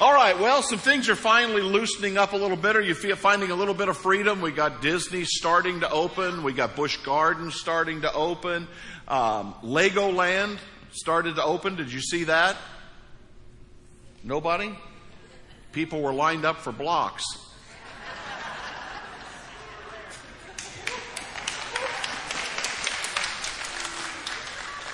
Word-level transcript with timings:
All 0.00 0.14
right, 0.14 0.38
well, 0.38 0.62
some 0.62 0.78
things 0.78 1.08
are 1.08 1.16
finally 1.16 1.60
loosening 1.60 2.18
up 2.18 2.32
a 2.32 2.36
little 2.36 2.56
bit. 2.56 2.76
Are 2.76 2.80
you 2.80 2.94
finding 2.94 3.50
a 3.50 3.56
little 3.56 3.74
bit 3.74 3.88
of 3.88 3.96
freedom? 3.96 4.40
We 4.40 4.52
got 4.52 4.80
Disney 4.80 5.24
starting 5.24 5.80
to 5.80 5.90
open. 5.90 6.44
We 6.44 6.52
got 6.52 6.76
Busch 6.76 6.98
Gardens 6.98 7.56
starting 7.56 8.02
to 8.02 8.12
open. 8.12 8.68
Um, 9.08 9.54
Legoland 9.64 10.58
started 10.92 11.34
to 11.34 11.42
open. 11.42 11.74
Did 11.74 11.92
you 11.92 12.00
see 12.00 12.22
that? 12.24 12.56
Nobody? 14.22 14.72
People 15.72 16.00
were 16.00 16.14
lined 16.14 16.44
up 16.44 16.60
for 16.60 16.70
blocks. 16.70 17.24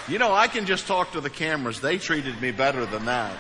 You 0.09 0.19
know, 0.19 0.33
I 0.33 0.49
can 0.49 0.65
just 0.65 0.87
talk 0.87 1.13
to 1.13 1.21
the 1.21 1.29
cameras. 1.29 1.83
They 1.83 1.99
treated 1.99 2.41
me 2.41 2.53
better 2.53 2.87
than 2.87 3.05
that. 3.05 3.37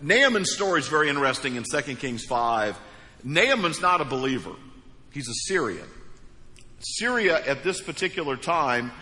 Naaman's 0.00 0.52
story 0.52 0.80
is 0.80 0.88
very 0.88 1.08
interesting 1.08 1.56
in 1.56 1.64
2 1.64 1.96
Kings 1.96 2.24
5. 2.24 2.78
Naaman's 3.24 3.80
not 3.80 4.00
a 4.00 4.04
believer. 4.04 4.52
He's 5.12 5.28
a 5.28 5.34
Syrian. 5.46 5.88
Syria 6.80 7.42
at 7.46 7.64
this 7.64 7.80
particular 7.80 8.36
time 8.36 8.92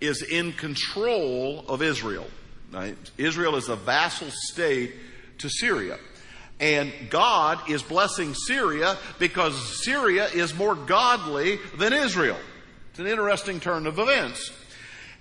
is 0.00 0.22
in 0.22 0.52
control 0.52 1.64
of 1.68 1.82
Israel. 1.82 2.26
Right? 2.72 2.96
Israel 3.16 3.56
is 3.56 3.68
a 3.68 3.76
vassal 3.76 4.28
state 4.30 4.94
to 5.38 5.48
Syria. 5.48 5.98
And 6.58 6.92
God 7.08 7.70
is 7.70 7.82
blessing 7.82 8.34
Syria 8.34 8.98
because 9.18 9.82
Syria 9.82 10.26
is 10.26 10.54
more 10.54 10.74
godly 10.74 11.58
than 11.78 11.92
Israel. 11.92 12.36
It's 12.90 12.98
an 12.98 13.06
interesting 13.06 13.60
turn 13.60 13.86
of 13.86 13.98
events. 13.98 14.50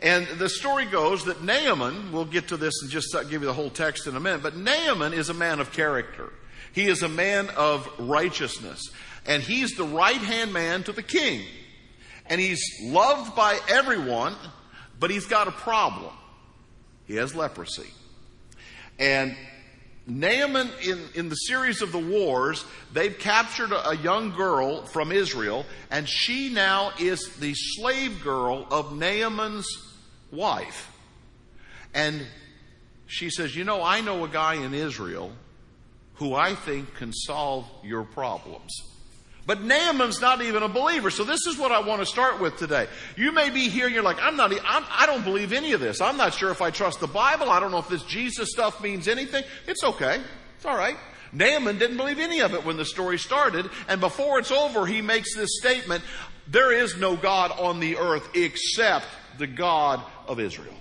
And 0.02 0.27
the 0.27 0.48
story 0.48 0.85
goes 0.85 1.26
that 1.26 1.44
Naaman, 1.44 2.13
we'll 2.13 2.26
get 2.26 2.49
to 2.49 2.58
this 2.58 2.73
and 2.81 2.89
just 2.89 3.13
give 3.30 3.41
you 3.41 3.48
the 3.48 3.53
whole 3.53 3.70
text 3.70 4.08
in 4.08 4.16
a 4.16 4.20
minute, 4.20 4.41
but 4.41 4.55
Naaman 4.55 5.13
is 5.13 5.30
a 5.30 5.33
man 5.33 5.59
of 5.59 5.73
character. 5.73 6.31
He 6.72 6.86
is 6.86 7.03
a 7.03 7.09
man 7.09 7.50
of 7.58 7.89
righteousness. 8.00 8.81
And 9.25 9.44
he's 9.44 9.75
the 9.75 9.83
right 9.83 10.22
hand 10.22 10.53
man 10.53 10.83
to 10.83 10.94
the 10.94 11.03
king. 11.03 11.44
And 12.28 12.39
he's 12.39 12.64
loved 12.83 13.36
by 13.36 13.59
everyone, 13.67 14.36
but 15.00 15.09
he's 15.09 15.25
got 15.25 15.47
a 15.47 15.52
problem. 15.52 16.13
He 17.06 17.16
has 17.16 17.36
leprosy. 17.36 17.89
And 19.00 19.36
Naaman, 20.08 20.69
in, 20.81 21.00
in 21.16 21.30
the 21.30 21.36
series 21.36 21.81
of 21.81 21.91
the 21.91 22.00
wars, 22.00 22.63
they've 22.94 23.17
captured 23.17 23.72
a, 23.72 23.89
a 23.89 23.97
young 23.97 24.31
girl 24.31 24.86
from 24.86 25.11
Israel, 25.11 25.66
and 25.91 26.08
she 26.08 26.50
now 26.50 26.91
is 27.00 27.36
the 27.39 27.53
slave 27.53 28.23
girl 28.23 28.66
of 28.72 28.95
Naaman's 28.95 29.67
wife. 30.31 30.91
And 31.94 32.25
she 33.08 33.30
says, 33.30 33.55
You 33.55 33.63
know, 33.63 33.81
I 33.83 34.02
know 34.02 34.23
a 34.23 34.30
guy 34.30 34.55
in 34.55 34.73
Israel 34.73 35.31
who 36.16 36.35
I 36.35 36.55
think 36.55 36.94
can 36.95 37.13
solve 37.13 37.69
your 37.83 38.03
problems. 38.03 38.72
But 39.45 39.63
Naaman's 39.63 40.22
not 40.22 40.44
even 40.44 40.61
a 40.61 40.67
believer. 40.67 41.09
So 41.09 41.23
this 41.23 41.47
is 41.47 41.57
what 41.57 41.72
I 41.72 41.80
want 41.80 42.02
to 42.02 42.05
start 42.05 42.39
with 42.39 42.57
today. 42.57 42.88
You 43.16 43.31
may 43.31 43.50
be 43.50 43.67
here 43.67 43.88
and 43.88 43.95
you're 43.95 44.03
like, 44.03 44.22
I'm 44.22 44.35
not, 44.35 44.52
I'm, 44.52 44.85
I 44.91 45.07
don't 45.07 45.23
believe 45.23 45.53
any 45.53 45.72
of 45.72 45.81
this. 45.81 46.02
I'm 46.02 46.17
not 46.17 46.35
sure 46.35 46.52
if 46.52 46.61
I 46.61 46.69
trust 46.69 47.00
the 47.00 47.07
Bible. 47.07 47.50
I 47.50 47.59
don't 47.59 47.72
know 47.72 47.80
if 47.80 47.88
this 47.88 48.03
Jesus 48.03 48.52
stuff 48.52 48.80
means 48.83 49.07
anything. 49.07 49.44
It's 49.66 49.83
okay. 49.83 50.22
It's 50.55 50.66
all 50.66 50.77
right. 50.77 50.97
Naaman 51.33 51.80
didn't 51.80 51.97
believe 51.97 52.19
any 52.19 52.41
of 52.41 52.53
it 52.53 52.63
when 52.63 52.77
the 52.77 52.85
story 52.85 53.17
started. 53.17 53.69
And 53.88 54.00
before 54.00 54.38
it's 54.38 54.52
over, 54.52 54.85
he 54.85 55.02
makes 55.02 55.35
this 55.35 55.57
statement, 55.57 56.03
there 56.47 56.72
is 56.72 56.97
no 56.97 57.16
God 57.16 57.52
on 57.52 57.80
the 57.80 57.97
earth 57.97 58.30
except 58.35 59.07
the 59.39 59.47
God 59.47 60.03
of 60.30 60.39
Israel. 60.39 60.73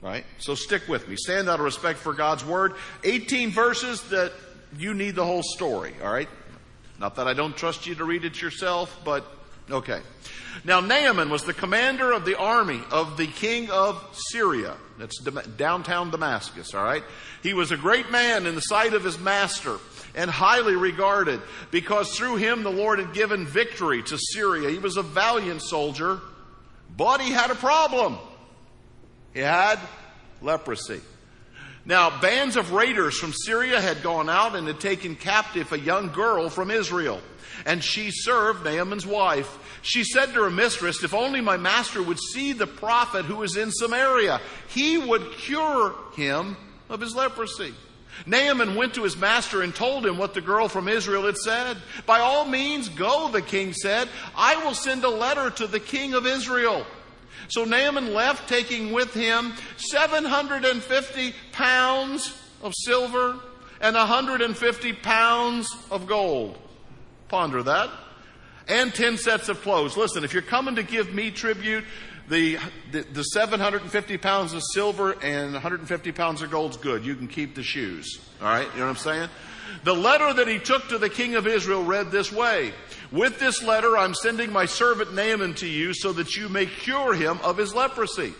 Right? 0.00 0.24
So 0.38 0.54
stick 0.54 0.86
with 0.86 1.08
me. 1.08 1.16
Stand 1.16 1.48
out 1.48 1.58
of 1.58 1.64
respect 1.64 1.98
for 1.98 2.12
God's 2.12 2.44
word. 2.44 2.74
18 3.02 3.50
verses 3.50 4.00
that 4.10 4.32
you 4.78 4.94
need 4.94 5.16
the 5.16 5.24
whole 5.24 5.42
story. 5.42 5.92
All 6.00 6.12
right? 6.12 6.28
Not 7.00 7.16
that 7.16 7.26
I 7.26 7.34
don't 7.34 7.56
trust 7.56 7.86
you 7.86 7.96
to 7.96 8.04
read 8.04 8.24
it 8.24 8.40
yourself, 8.40 9.00
but 9.04 9.24
okay. 9.68 10.00
Now, 10.64 10.80
Naaman 10.80 11.30
was 11.30 11.44
the 11.44 11.54
commander 11.54 12.12
of 12.12 12.24
the 12.24 12.38
army 12.38 12.80
of 12.90 13.16
the 13.16 13.26
king 13.26 13.70
of 13.70 14.04
Syria. 14.30 14.76
That's 14.98 15.18
downtown 15.20 16.10
Damascus, 16.10 16.74
all 16.74 16.84
right? 16.84 17.04
He 17.42 17.54
was 17.54 17.70
a 17.70 17.76
great 17.76 18.10
man 18.10 18.46
in 18.46 18.54
the 18.54 18.60
sight 18.60 18.94
of 18.94 19.04
his 19.04 19.18
master 19.18 19.78
and 20.14 20.30
highly 20.30 20.74
regarded 20.74 21.40
because 21.70 22.16
through 22.16 22.36
him 22.36 22.64
the 22.64 22.70
Lord 22.70 22.98
had 22.98 23.12
given 23.12 23.46
victory 23.46 24.02
to 24.04 24.18
Syria. 24.18 24.70
He 24.70 24.78
was 24.78 24.96
a 24.96 25.02
valiant 25.02 25.62
soldier, 25.62 26.20
but 26.96 27.20
he 27.20 27.30
had 27.30 27.50
a 27.50 27.54
problem. 27.54 28.18
He 29.34 29.40
had 29.40 29.78
leprosy. 30.40 31.00
Now, 31.84 32.20
bands 32.20 32.56
of 32.56 32.72
raiders 32.72 33.18
from 33.18 33.32
Syria 33.32 33.80
had 33.80 34.02
gone 34.02 34.28
out 34.28 34.54
and 34.54 34.66
had 34.66 34.78
taken 34.78 35.16
captive 35.16 35.72
a 35.72 35.78
young 35.78 36.12
girl 36.12 36.50
from 36.50 36.70
Israel. 36.70 37.20
And 37.64 37.82
she 37.82 38.10
served 38.10 38.64
Naaman's 38.64 39.06
wife. 39.06 39.80
She 39.82 40.04
said 40.04 40.26
to 40.34 40.42
her 40.42 40.50
mistress, 40.50 41.02
If 41.02 41.14
only 41.14 41.40
my 41.40 41.56
master 41.56 42.02
would 42.02 42.18
see 42.18 42.52
the 42.52 42.66
prophet 42.66 43.24
who 43.24 43.42
is 43.42 43.56
in 43.56 43.70
Samaria, 43.70 44.40
he 44.68 44.98
would 44.98 45.32
cure 45.32 45.94
him 46.14 46.56
of 46.90 47.00
his 47.00 47.14
leprosy. 47.14 47.74
Naaman 48.26 48.74
went 48.74 48.94
to 48.94 49.04
his 49.04 49.16
master 49.16 49.62
and 49.62 49.74
told 49.74 50.04
him 50.04 50.18
what 50.18 50.34
the 50.34 50.40
girl 50.40 50.68
from 50.68 50.88
Israel 50.88 51.26
had 51.26 51.36
said. 51.36 51.76
By 52.04 52.20
all 52.20 52.44
means, 52.44 52.88
go, 52.88 53.28
the 53.28 53.42
king 53.42 53.72
said. 53.72 54.08
I 54.36 54.62
will 54.64 54.74
send 54.74 55.04
a 55.04 55.08
letter 55.08 55.50
to 55.50 55.66
the 55.66 55.80
king 55.80 56.14
of 56.14 56.26
Israel. 56.26 56.84
So 57.48 57.64
Naaman 57.64 58.12
left, 58.12 58.48
taking 58.48 58.92
with 58.92 59.14
him 59.14 59.54
750 59.76 61.34
pounds 61.52 62.40
of 62.62 62.72
silver 62.76 63.36
and 63.80 63.96
150 63.96 64.92
pounds 64.94 65.74
of 65.90 66.06
gold. 66.06 66.58
Ponder 67.28 67.62
that. 67.62 67.90
And 68.66 68.94
10 68.94 69.16
sets 69.16 69.48
of 69.48 69.62
clothes. 69.62 69.96
Listen, 69.96 70.24
if 70.24 70.34
you're 70.34 70.42
coming 70.42 70.76
to 70.76 70.82
give 70.82 71.14
me 71.14 71.30
tribute, 71.30 71.84
the, 72.28 72.58
the, 72.92 73.02
the 73.02 73.22
750 73.22 74.18
pounds 74.18 74.52
of 74.52 74.62
silver 74.72 75.12
and 75.22 75.54
150 75.54 76.12
pounds 76.12 76.42
of 76.42 76.50
gold's 76.50 76.76
good. 76.76 77.04
You 77.04 77.16
can 77.16 77.28
keep 77.28 77.54
the 77.54 77.62
shoes. 77.62 78.20
All 78.42 78.48
right? 78.48 78.68
You 78.72 78.80
know 78.80 78.84
what 78.84 78.90
I'm 78.90 78.96
saying? 78.96 79.28
The 79.84 79.94
letter 79.94 80.32
that 80.34 80.48
he 80.48 80.58
took 80.58 80.88
to 80.88 80.98
the 80.98 81.08
king 81.08 81.34
of 81.34 81.46
Israel 81.46 81.84
read 81.84 82.10
this 82.10 82.32
way 82.32 82.72
with 83.10 83.38
this 83.38 83.62
letter, 83.62 83.96
I'm 83.96 84.14
sending 84.14 84.52
my 84.52 84.66
servant 84.66 85.14
Naaman 85.14 85.54
to 85.54 85.66
you 85.66 85.94
so 85.94 86.12
that 86.12 86.36
you 86.36 86.48
may 86.48 86.66
cure 86.66 87.14
him 87.14 87.38
of 87.42 87.56
his 87.56 87.74
leprosy. 87.74 88.34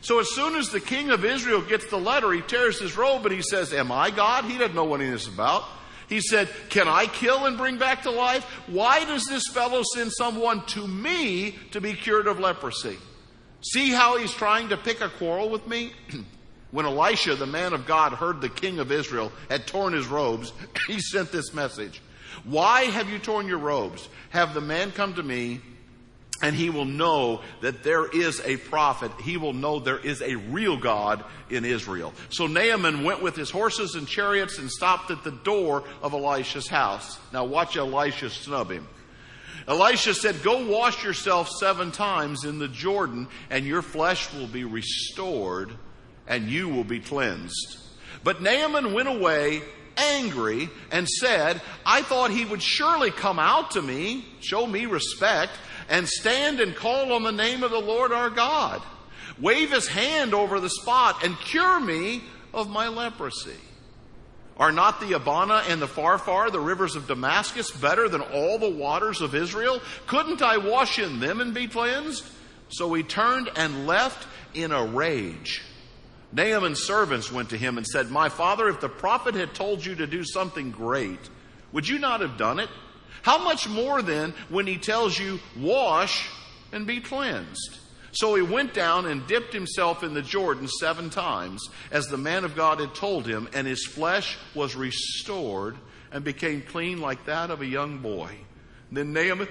So 0.00 0.18
as 0.18 0.34
soon 0.34 0.56
as 0.56 0.70
the 0.70 0.80
king 0.80 1.10
of 1.10 1.24
Israel 1.24 1.62
gets 1.62 1.86
the 1.86 1.96
letter, 1.96 2.32
he 2.32 2.40
tears 2.40 2.80
his 2.80 2.96
robe 2.96 3.24
and 3.24 3.34
he 3.34 3.42
says, 3.42 3.72
Am 3.72 3.92
I 3.92 4.10
God? 4.10 4.44
He 4.44 4.58
doesn't 4.58 4.74
know 4.74 4.84
what 4.84 4.98
this 4.98 5.22
is 5.22 5.28
about. 5.28 5.64
He 6.08 6.20
said, 6.20 6.50
Can 6.68 6.88
I 6.88 7.06
kill 7.06 7.46
and 7.46 7.56
bring 7.56 7.78
back 7.78 8.02
to 8.02 8.10
life? 8.10 8.44
Why 8.66 9.04
does 9.04 9.24
this 9.26 9.44
fellow 9.52 9.82
send 9.94 10.12
someone 10.12 10.66
to 10.66 10.86
me 10.86 11.56
to 11.70 11.80
be 11.80 11.94
cured 11.94 12.26
of 12.26 12.40
leprosy? 12.40 12.98
See 13.60 13.90
how 13.90 14.18
he's 14.18 14.32
trying 14.32 14.70
to 14.70 14.76
pick 14.76 15.00
a 15.00 15.08
quarrel 15.08 15.48
with 15.48 15.68
me? 15.68 15.92
when 16.72 16.84
Elisha, 16.84 17.36
the 17.36 17.46
man 17.46 17.72
of 17.72 17.86
God, 17.86 18.12
heard 18.12 18.40
the 18.40 18.48
king 18.48 18.80
of 18.80 18.90
Israel 18.90 19.30
had 19.48 19.68
torn 19.68 19.92
his 19.92 20.08
robes, 20.08 20.52
he 20.88 20.98
sent 21.00 21.30
this 21.30 21.54
message. 21.54 22.02
Why 22.44 22.82
have 22.84 23.08
you 23.08 23.18
torn 23.18 23.46
your 23.46 23.58
robes? 23.58 24.08
Have 24.30 24.54
the 24.54 24.60
man 24.60 24.92
come 24.92 25.14
to 25.14 25.22
me 25.22 25.60
and 26.42 26.56
he 26.56 26.70
will 26.70 26.84
know 26.84 27.40
that 27.60 27.84
there 27.84 28.04
is 28.04 28.40
a 28.44 28.56
prophet. 28.56 29.12
He 29.22 29.36
will 29.36 29.52
know 29.52 29.78
there 29.78 29.98
is 29.98 30.20
a 30.20 30.34
real 30.34 30.76
God 30.76 31.24
in 31.48 31.64
Israel. 31.64 32.12
So 32.30 32.48
Naaman 32.48 33.04
went 33.04 33.22
with 33.22 33.36
his 33.36 33.50
horses 33.50 33.94
and 33.94 34.08
chariots 34.08 34.58
and 34.58 34.68
stopped 34.68 35.12
at 35.12 35.22
the 35.22 35.30
door 35.30 35.84
of 36.02 36.12
Elisha's 36.12 36.66
house. 36.66 37.18
Now 37.32 37.44
watch 37.44 37.76
Elisha 37.76 38.28
snub 38.28 38.72
him. 38.72 38.88
Elisha 39.68 40.14
said, 40.14 40.42
Go 40.42 40.66
wash 40.66 41.04
yourself 41.04 41.48
seven 41.48 41.92
times 41.92 42.44
in 42.44 42.58
the 42.58 42.66
Jordan, 42.66 43.28
and 43.48 43.64
your 43.64 43.82
flesh 43.82 44.32
will 44.34 44.48
be 44.48 44.64
restored, 44.64 45.70
and 46.26 46.48
you 46.48 46.68
will 46.68 46.82
be 46.82 46.98
cleansed. 46.98 47.78
But 48.24 48.42
Naaman 48.42 48.92
went 48.92 49.08
away 49.08 49.62
angry 49.96 50.70
and 50.90 51.08
said, 51.08 51.60
I 51.84 52.02
thought 52.02 52.30
he 52.30 52.44
would 52.44 52.62
surely 52.62 53.10
come 53.10 53.38
out 53.38 53.72
to 53.72 53.82
me, 53.82 54.24
show 54.40 54.66
me 54.66 54.86
respect, 54.86 55.52
and 55.88 56.08
stand 56.08 56.60
and 56.60 56.74
call 56.74 57.12
on 57.12 57.22
the 57.22 57.32
name 57.32 57.62
of 57.62 57.70
the 57.70 57.80
Lord 57.80 58.12
our 58.12 58.30
God, 58.30 58.82
wave 59.40 59.72
his 59.72 59.88
hand 59.88 60.34
over 60.34 60.60
the 60.60 60.70
spot, 60.70 61.24
and 61.24 61.36
cure 61.38 61.80
me 61.80 62.22
of 62.54 62.70
my 62.70 62.88
leprosy. 62.88 63.58
Are 64.56 64.72
not 64.72 65.00
the 65.00 65.14
Abana 65.14 65.62
and 65.68 65.80
the 65.80 65.88
Pharpar, 65.88 66.52
the 66.52 66.60
rivers 66.60 66.94
of 66.94 67.08
Damascus, 67.08 67.70
better 67.70 68.08
than 68.08 68.20
all 68.20 68.58
the 68.58 68.70
waters 68.70 69.20
of 69.20 69.34
Israel? 69.34 69.80
Couldn't 70.06 70.42
I 70.42 70.58
wash 70.58 70.98
in 70.98 71.20
them 71.20 71.40
and 71.40 71.54
be 71.54 71.66
cleansed? 71.66 72.24
So 72.68 72.92
he 72.94 73.02
turned 73.02 73.50
and 73.56 73.86
left 73.86 74.26
in 74.54 74.72
a 74.72 74.84
rage. 74.84 75.62
Naaman's 76.32 76.82
servants 76.82 77.30
went 77.30 77.50
to 77.50 77.58
him 77.58 77.76
and 77.76 77.86
said, 77.86 78.10
My 78.10 78.28
father, 78.28 78.68
if 78.68 78.80
the 78.80 78.88
prophet 78.88 79.34
had 79.34 79.54
told 79.54 79.84
you 79.84 79.94
to 79.96 80.06
do 80.06 80.24
something 80.24 80.70
great, 80.70 81.20
would 81.72 81.86
you 81.86 81.98
not 81.98 82.20
have 82.20 82.38
done 82.38 82.58
it? 82.58 82.70
How 83.20 83.44
much 83.44 83.68
more 83.68 84.02
then 84.02 84.34
when 84.48 84.66
he 84.66 84.78
tells 84.78 85.18
you, 85.18 85.40
Wash 85.56 86.28
and 86.72 86.86
be 86.86 87.00
cleansed? 87.00 87.78
So 88.12 88.34
he 88.34 88.42
went 88.42 88.74
down 88.74 89.06
and 89.06 89.26
dipped 89.26 89.54
himself 89.54 90.02
in 90.02 90.12
the 90.12 90.22
Jordan 90.22 90.68
seven 90.68 91.08
times, 91.08 91.66
as 91.90 92.06
the 92.06 92.18
man 92.18 92.44
of 92.44 92.56
God 92.56 92.80
had 92.80 92.94
told 92.94 93.26
him, 93.26 93.48
and 93.54 93.66
his 93.66 93.86
flesh 93.86 94.36
was 94.54 94.74
restored 94.74 95.76
and 96.10 96.22
became 96.22 96.62
clean 96.62 97.00
like 97.00 97.24
that 97.26 97.50
of 97.50 97.62
a 97.62 97.66
young 97.66 97.98
boy. 97.98 98.36
Then 98.90 99.14
Naaman 99.14 99.48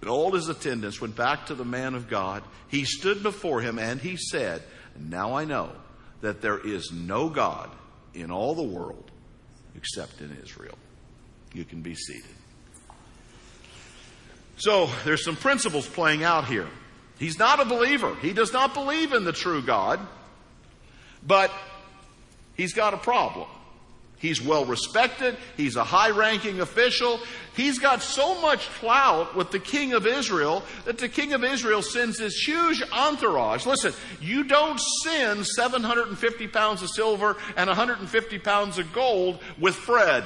and 0.00 0.10
all 0.10 0.32
his 0.32 0.48
attendants 0.48 1.00
went 1.00 1.16
back 1.16 1.46
to 1.46 1.56
the 1.56 1.64
man 1.64 1.96
of 1.96 2.08
God. 2.08 2.44
He 2.68 2.84
stood 2.84 3.22
before 3.24 3.60
him 3.60 3.80
and 3.80 4.00
he 4.00 4.16
said, 4.16 4.62
Now 4.96 5.34
I 5.34 5.44
know 5.44 5.72
that 6.20 6.40
there 6.40 6.58
is 6.58 6.90
no 6.92 7.28
God 7.28 7.70
in 8.14 8.30
all 8.30 8.54
the 8.54 8.62
world 8.62 9.10
except 9.76 10.20
in 10.20 10.36
Israel. 10.42 10.76
You 11.52 11.64
can 11.64 11.82
be 11.82 11.94
seated. 11.94 12.30
So 14.56 14.90
there's 15.04 15.24
some 15.24 15.36
principles 15.36 15.86
playing 15.86 16.24
out 16.24 16.46
here. 16.46 16.66
He's 17.18 17.38
not 17.38 17.60
a 17.60 17.64
believer. 17.64 18.14
He 18.16 18.32
does 18.32 18.52
not 18.52 18.74
believe 18.74 19.12
in 19.12 19.24
the 19.24 19.32
true 19.32 19.62
God, 19.62 20.00
but 21.24 21.52
he's 22.56 22.72
got 22.72 22.94
a 22.94 22.96
problem. 22.96 23.48
He's 24.18 24.42
well 24.42 24.64
respected. 24.64 25.36
He's 25.56 25.76
a 25.76 25.84
high 25.84 26.10
ranking 26.10 26.60
official. 26.60 27.20
He's 27.54 27.78
got 27.78 28.02
so 28.02 28.40
much 28.40 28.68
clout 28.80 29.36
with 29.36 29.52
the 29.52 29.60
king 29.60 29.92
of 29.92 30.06
Israel 30.06 30.64
that 30.84 30.98
the 30.98 31.08
king 31.08 31.32
of 31.32 31.44
Israel 31.44 31.82
sends 31.82 32.18
this 32.18 32.34
huge 32.34 32.82
entourage. 32.92 33.64
Listen, 33.64 33.92
you 34.20 34.44
don't 34.44 34.80
send 35.04 35.46
750 35.46 36.48
pounds 36.48 36.82
of 36.82 36.90
silver 36.90 37.36
and 37.56 37.68
150 37.68 38.38
pounds 38.40 38.78
of 38.78 38.92
gold 38.92 39.38
with 39.58 39.76
Fred. 39.76 40.24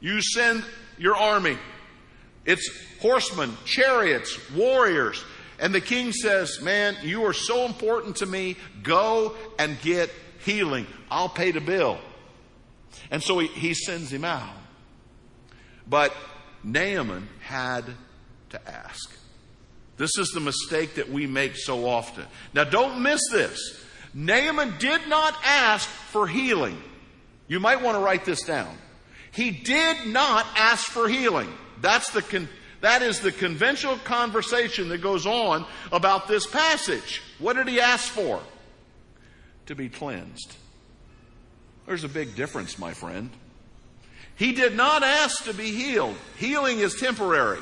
You 0.00 0.22
send 0.22 0.64
your 0.96 1.16
army. 1.16 1.58
It's 2.46 2.70
horsemen, 3.00 3.56
chariots, 3.66 4.38
warriors. 4.52 5.22
And 5.58 5.74
the 5.74 5.80
king 5.80 6.12
says, 6.12 6.60
Man, 6.62 6.96
you 7.02 7.24
are 7.26 7.32
so 7.32 7.64
important 7.66 8.16
to 8.16 8.26
me. 8.26 8.56
Go 8.82 9.34
and 9.58 9.80
get 9.82 10.10
healing. 10.44 10.86
I'll 11.10 11.28
pay 11.28 11.50
the 11.50 11.60
bill. 11.60 11.98
And 13.10 13.22
so 13.22 13.38
he, 13.38 13.48
he 13.48 13.74
sends 13.74 14.12
him 14.12 14.24
out. 14.24 14.54
But 15.86 16.14
Naaman 16.62 17.28
had 17.40 17.84
to 18.50 18.70
ask. 18.70 19.10
This 19.96 20.16
is 20.18 20.30
the 20.30 20.40
mistake 20.40 20.94
that 20.96 21.10
we 21.10 21.26
make 21.26 21.56
so 21.56 21.86
often. 21.86 22.24
Now, 22.52 22.64
don't 22.64 23.02
miss 23.02 23.20
this. 23.30 23.84
Naaman 24.12 24.74
did 24.78 25.08
not 25.08 25.36
ask 25.44 25.88
for 25.88 26.26
healing. 26.26 26.80
You 27.48 27.60
might 27.60 27.82
want 27.82 27.96
to 27.96 28.00
write 28.00 28.24
this 28.24 28.42
down. 28.42 28.76
He 29.32 29.50
did 29.50 30.06
not 30.06 30.46
ask 30.56 30.86
for 30.86 31.08
healing. 31.08 31.52
That's 31.80 32.10
the 32.10 32.22
con- 32.22 32.48
that 32.80 33.02
is 33.02 33.20
the 33.20 33.32
conventional 33.32 33.96
conversation 33.96 34.88
that 34.90 34.98
goes 34.98 35.26
on 35.26 35.66
about 35.90 36.28
this 36.28 36.46
passage. 36.46 37.22
What 37.38 37.56
did 37.56 37.66
he 37.66 37.80
ask 37.80 38.08
for? 38.08 38.40
To 39.66 39.74
be 39.74 39.88
cleansed. 39.88 40.54
There's 41.86 42.04
a 42.04 42.08
big 42.08 42.34
difference, 42.34 42.78
my 42.78 42.94
friend. 42.94 43.30
He 44.36 44.52
did 44.52 44.74
not 44.74 45.02
ask 45.02 45.44
to 45.44 45.54
be 45.54 45.70
healed. 45.70 46.16
Healing 46.38 46.80
is 46.80 46.96
temporary, 46.96 47.60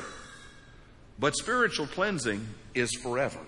but 1.19 1.35
spiritual 1.35 1.87
cleansing 1.87 2.47
is 2.73 2.93
forever. 2.95 3.39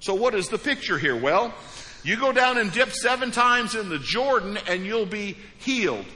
So, 0.00 0.14
what 0.14 0.34
is 0.34 0.48
the 0.48 0.58
picture 0.58 0.98
here? 0.98 1.16
Well, 1.16 1.54
you 2.02 2.16
go 2.16 2.32
down 2.32 2.58
and 2.58 2.72
dip 2.72 2.92
seven 2.92 3.30
times 3.30 3.74
in 3.74 3.88
the 3.88 3.98
Jordan 3.98 4.58
and 4.66 4.84
you'll 4.84 5.06
be 5.06 5.36
healed. 5.58 6.06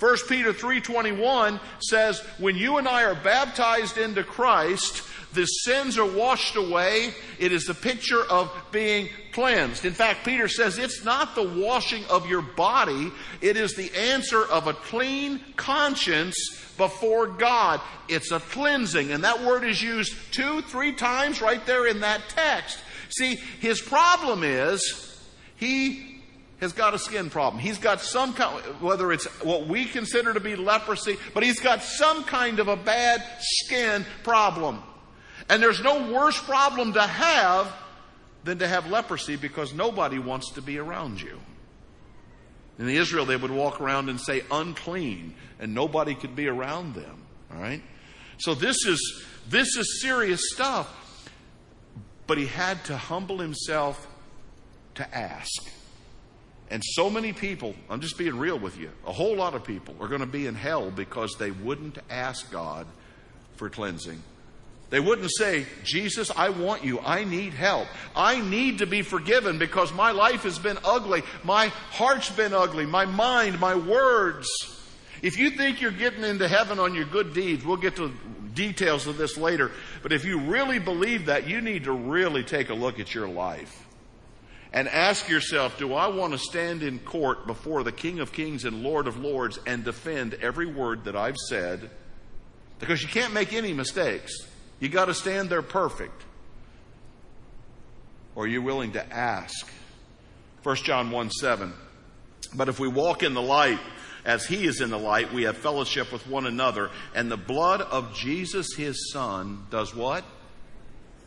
1 0.00 0.28
Peter 0.28 0.52
3:21 0.52 1.60
says, 1.78 2.20
"When 2.38 2.56
you 2.56 2.78
and 2.78 2.88
I 2.88 3.04
are 3.04 3.14
baptized 3.14 3.98
into 3.98 4.24
Christ, 4.24 5.02
the 5.32 5.46
sins 5.46 5.96
are 5.96 6.06
washed 6.06 6.56
away. 6.56 7.14
It 7.38 7.52
is 7.52 7.64
the 7.64 7.74
picture 7.74 8.24
of 8.24 8.50
being 8.72 9.10
cleansed. 9.32 9.84
In 9.84 9.92
fact, 9.92 10.24
Peter 10.24 10.48
says 10.48 10.78
it's 10.78 11.04
not 11.04 11.34
the 11.34 11.42
washing 11.42 12.04
of 12.06 12.28
your 12.28 12.42
body, 12.42 13.12
it 13.40 13.56
is 13.56 13.74
the 13.74 13.94
answer 13.94 14.44
of 14.44 14.66
a 14.66 14.74
clean 14.74 15.40
conscience 15.56 16.36
before 16.76 17.26
God. 17.26 17.80
It's 18.08 18.32
a 18.32 18.40
cleansing. 18.40 19.12
And 19.12 19.22
that 19.22 19.44
word 19.44 19.64
is 19.64 19.82
used 19.82 20.14
two, 20.32 20.62
three 20.62 20.92
times 20.92 21.40
right 21.40 21.64
there 21.66 21.86
in 21.86 22.00
that 22.00 22.22
text. 22.28 22.78
See, 23.10 23.36
his 23.60 23.80
problem 23.80 24.42
is 24.42 25.18
he 25.56 26.09
has 26.60 26.72
got 26.72 26.94
a 26.94 26.98
skin 26.98 27.30
problem. 27.30 27.62
He's 27.62 27.78
got 27.78 28.00
some 28.00 28.34
kind, 28.34 28.62
whether 28.80 29.12
it's 29.12 29.26
what 29.42 29.66
we 29.66 29.86
consider 29.86 30.34
to 30.34 30.40
be 30.40 30.56
leprosy, 30.56 31.16
but 31.32 31.42
he's 31.42 31.60
got 31.60 31.82
some 31.82 32.24
kind 32.24 32.58
of 32.58 32.68
a 32.68 32.76
bad 32.76 33.22
skin 33.40 34.04
problem. 34.22 34.82
And 35.48 35.62
there's 35.62 35.82
no 35.82 36.12
worse 36.12 36.40
problem 36.40 36.92
to 36.92 37.02
have 37.02 37.72
than 38.44 38.58
to 38.58 38.68
have 38.68 38.90
leprosy 38.90 39.36
because 39.36 39.72
nobody 39.72 40.18
wants 40.18 40.52
to 40.52 40.62
be 40.62 40.78
around 40.78 41.20
you. 41.20 41.40
In 42.78 42.88
Israel, 42.88 43.26
they 43.26 43.36
would 43.36 43.50
walk 43.50 43.80
around 43.80 44.08
and 44.08 44.20
say 44.20 44.42
unclean, 44.50 45.34
and 45.58 45.74
nobody 45.74 46.14
could 46.14 46.34
be 46.34 46.46
around 46.46 46.94
them. 46.94 47.26
All 47.52 47.60
right? 47.60 47.82
So 48.38 48.54
this 48.54 48.86
is, 48.86 49.24
this 49.48 49.76
is 49.76 50.00
serious 50.00 50.40
stuff. 50.52 50.96
But 52.26 52.38
he 52.38 52.46
had 52.46 52.82
to 52.84 52.96
humble 52.96 53.38
himself 53.38 54.06
to 54.94 55.16
ask. 55.16 55.68
And 56.70 56.84
so 56.84 57.10
many 57.10 57.32
people, 57.32 57.74
I'm 57.88 58.00
just 58.00 58.16
being 58.16 58.38
real 58.38 58.58
with 58.58 58.78
you, 58.78 58.90
a 59.04 59.12
whole 59.12 59.34
lot 59.34 59.54
of 59.54 59.64
people 59.64 59.96
are 60.00 60.06
going 60.06 60.20
to 60.20 60.26
be 60.26 60.46
in 60.46 60.54
hell 60.54 60.90
because 60.90 61.34
they 61.36 61.50
wouldn't 61.50 61.98
ask 62.08 62.50
God 62.52 62.86
for 63.56 63.68
cleansing. 63.68 64.22
They 64.90 65.00
wouldn't 65.00 65.30
say, 65.36 65.66
Jesus, 65.84 66.30
I 66.34 66.48
want 66.48 66.84
you. 66.84 67.00
I 67.00 67.24
need 67.24 67.54
help. 67.54 67.86
I 68.14 68.40
need 68.40 68.78
to 68.78 68.86
be 68.86 69.02
forgiven 69.02 69.58
because 69.58 69.92
my 69.92 70.10
life 70.12 70.42
has 70.42 70.58
been 70.58 70.78
ugly. 70.84 71.22
My 71.44 71.68
heart's 71.90 72.30
been 72.30 72.52
ugly. 72.52 72.86
My 72.86 73.04
mind, 73.04 73.60
my 73.60 73.76
words. 73.76 74.48
If 75.22 75.38
you 75.38 75.50
think 75.50 75.80
you're 75.80 75.92
getting 75.92 76.24
into 76.24 76.48
heaven 76.48 76.78
on 76.78 76.94
your 76.94 77.04
good 77.04 77.34
deeds, 77.34 77.64
we'll 77.64 77.76
get 77.76 77.96
to 77.96 78.12
details 78.54 79.06
of 79.06 79.16
this 79.16 79.36
later. 79.36 79.70
But 80.02 80.12
if 80.12 80.24
you 80.24 80.40
really 80.40 80.80
believe 80.80 81.26
that, 81.26 81.48
you 81.48 81.60
need 81.60 81.84
to 81.84 81.92
really 81.92 82.42
take 82.42 82.68
a 82.68 82.74
look 82.74 82.98
at 82.98 83.14
your 83.14 83.28
life 83.28 83.86
and 84.72 84.88
ask 84.88 85.28
yourself, 85.28 85.78
do 85.78 85.94
I 85.94 86.08
want 86.08 86.32
to 86.32 86.38
stand 86.38 86.82
in 86.82 87.00
court 87.00 87.46
before 87.46 87.82
the 87.82 87.92
King 87.92 88.20
of 88.20 88.32
Kings 88.32 88.64
and 88.64 88.82
Lord 88.82 89.08
of 89.08 89.18
Lords 89.18 89.58
and 89.66 89.84
defend 89.84 90.34
every 90.34 90.66
word 90.66 91.04
that 91.04 91.16
I've 91.16 91.36
said? 91.36 91.90
Because 92.78 93.02
you 93.02 93.08
can't 93.08 93.32
make 93.32 93.52
any 93.52 93.72
mistakes. 93.72 94.32
You 94.78 94.88
got 94.88 95.06
to 95.06 95.14
stand 95.14 95.50
there 95.50 95.62
perfect. 95.62 96.24
Or 98.34 98.44
are 98.44 98.48
you 98.48 98.62
willing 98.62 98.92
to 98.92 99.12
ask? 99.12 99.68
1 100.62 100.76
John 100.76 101.10
1 101.10 101.30
7. 101.30 101.72
But 102.54 102.68
if 102.68 102.78
we 102.78 102.88
walk 102.88 103.22
in 103.22 103.34
the 103.34 103.42
light, 103.42 103.80
as 104.24 104.46
he 104.46 104.66
is 104.66 104.80
in 104.80 104.90
the 104.90 104.98
light, 104.98 105.32
we 105.32 105.44
have 105.44 105.56
fellowship 105.56 106.12
with 106.12 106.26
one 106.26 106.46
another, 106.46 106.90
and 107.14 107.30
the 107.30 107.36
blood 107.36 107.80
of 107.80 108.14
Jesus, 108.14 108.74
his 108.76 109.10
son, 109.12 109.66
does 109.70 109.94
what? 109.94 110.24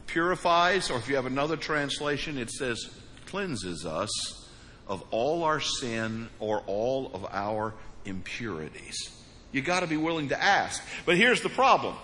Purifies, 0.08 0.92
or 0.92 0.98
if 0.98 1.10
you 1.10 1.16
have 1.16 1.26
another 1.26 1.58
translation, 1.58 2.38
it 2.38 2.50
says 2.50 2.90
cleanses 3.34 3.84
us 3.84 4.48
of 4.88 5.04
all 5.10 5.44
our 5.44 5.60
sin 5.60 6.30
or 6.40 6.62
all 6.68 7.10
of 7.16 7.26
our 7.32 7.74
impurities. 8.06 9.10
You 9.52 9.64
got 9.64 9.80
to 9.80 9.88
be 9.88 9.98
willing 9.98 10.30
to 10.30 10.40
ask. 10.40 10.84
But 11.04 11.18
here's 11.18 11.42
the 11.42 11.50
problem. 11.50 11.96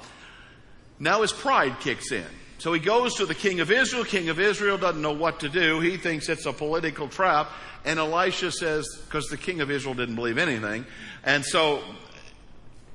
Now 0.98 1.22
his 1.22 1.32
pride 1.32 1.82
kicks 1.82 2.12
in. 2.12 2.26
So 2.58 2.74
he 2.74 2.80
goes 2.80 3.14
to 3.18 3.28
the 3.28 3.36
king 3.36 3.60
of 3.60 3.70
Israel. 3.70 4.06
King 4.06 4.30
of 4.30 4.40
Israel 4.40 4.80
doesn't 4.80 5.04
know 5.04 5.14
what 5.14 5.42
to 5.42 5.50
do. 5.50 5.80
He 5.80 5.98
thinks 5.98 6.30
it's 6.30 6.48
a 6.48 6.52
political 6.52 7.08
trap. 7.08 7.52
And 7.86 8.00
Elisha 8.00 8.52
says, 8.52 8.88
because 9.06 9.28
the 9.28 9.38
king 9.38 9.62
of 9.62 9.70
Israel 9.70 9.94
didn't 9.94 10.16
believe 10.16 10.40
anything. 10.40 10.84
And 11.24 11.46
so 11.46 11.84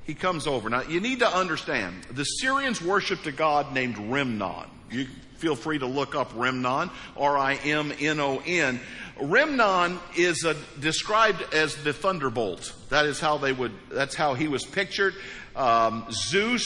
he 0.03 0.13
comes 0.13 0.45
over. 0.45 0.69
Now 0.69 0.81
you 0.81 0.99
need 0.99 1.19
to 1.19 1.27
understand, 1.27 2.03
the 2.11 2.25
Syrians 2.25 2.81
worshiped 2.81 3.25
a 3.27 3.31
god 3.31 3.73
named 3.73 3.95
Rimnon. 3.95 4.67
You 4.91 5.07
feel 5.45 5.55
free 5.55 5.77
to 5.77 5.85
look 5.85 6.15
up 6.15 6.33
Remnon, 6.33 6.89
R-I-M-N-O-N. 7.15 8.79
Remnon 9.19 9.99
is 10.17 10.43
a, 10.43 10.55
described 10.79 11.53
as 11.53 11.75
the 11.83 11.93
thunderbolt. 11.93 12.73
That 12.89 13.05
is 13.05 13.19
how 13.19 13.37
they 13.37 13.53
would, 13.53 13.71
that's 13.91 14.15
how 14.15 14.33
he 14.33 14.47
was 14.47 14.65
pictured. 14.65 15.13
Um, 15.55 16.07
Zeus, 16.09 16.65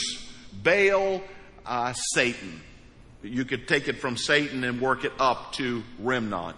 Baal, 0.64 1.22
uh, 1.66 1.92
Satan. 2.14 2.62
You 3.22 3.44
could 3.44 3.68
take 3.68 3.90
it 3.90 3.98
from 4.00 4.16
Satan 4.16 4.64
and 4.64 4.80
work 4.80 5.04
it 5.04 5.12
up 5.20 5.52
to 5.56 5.84
Remnon. 6.02 6.54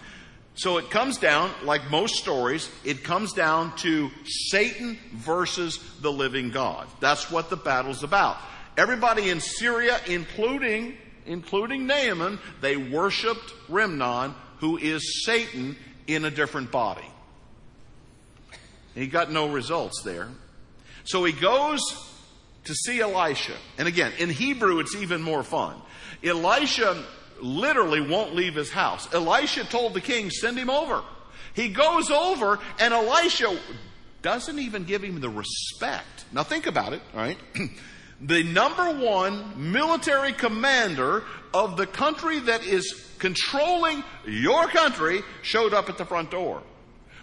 So 0.53 0.77
it 0.77 0.91
comes 0.91 1.17
down, 1.17 1.49
like 1.63 1.89
most 1.89 2.17
stories, 2.17 2.69
it 2.85 3.03
comes 3.03 3.33
down 3.33 3.75
to 3.77 4.11
Satan 4.25 4.99
versus 5.15 5.79
the 6.01 6.11
living 6.11 6.51
God. 6.51 6.85
That's 6.99 7.31
what 7.31 7.49
the 7.49 7.57
battle's 7.57 8.03
about. 8.03 8.37
Everybody 8.77 9.31
in 9.31 9.39
Syria, 9.39 9.99
including, 10.05 10.97
including 11.25 11.87
Naaman, 11.87 12.39
they 12.61 12.77
worshiped 12.77 13.53
Rimnon, 13.69 14.33
who 14.59 14.77
is 14.77 15.25
Satan 15.25 15.75
in 16.07 16.25
a 16.25 16.31
different 16.31 16.71
body. 16.71 17.05
He 18.95 19.07
got 19.07 19.31
no 19.31 19.51
results 19.51 20.01
there. 20.03 20.27
So 21.03 21.23
he 21.23 21.33
goes 21.33 21.81
to 22.65 22.73
see 22.73 22.99
Elisha. 22.99 23.55
And 23.77 23.87
again, 23.87 24.11
in 24.19 24.29
Hebrew, 24.29 24.79
it's 24.79 24.95
even 24.95 25.21
more 25.21 25.43
fun. 25.43 25.75
Elisha 26.23 27.03
literally 27.41 28.01
won't 28.01 28.35
leave 28.35 28.55
his 28.55 28.69
house. 28.69 29.11
Elisha 29.13 29.63
told 29.65 29.93
the 29.93 30.01
king, 30.01 30.29
send 30.29 30.57
him 30.57 30.69
over. 30.69 31.01
He 31.53 31.69
goes 31.69 32.11
over 32.11 32.59
and 32.79 32.93
Elisha 32.93 33.57
doesn't 34.21 34.59
even 34.59 34.83
give 34.83 35.03
him 35.03 35.19
the 35.19 35.29
respect. 35.29 36.25
Now 36.31 36.43
think 36.43 36.67
about 36.67 36.93
it, 36.93 37.01
all 37.13 37.19
right? 37.19 37.37
the 38.21 38.43
number 38.43 38.91
one 39.03 39.71
military 39.71 40.33
commander 40.33 41.23
of 41.53 41.75
the 41.75 41.87
country 41.87 42.39
that 42.39 42.63
is 42.65 43.09
controlling 43.17 44.03
your 44.25 44.67
country 44.67 45.21
showed 45.41 45.73
up 45.73 45.89
at 45.89 45.97
the 45.97 46.05
front 46.05 46.31
door 46.31 46.61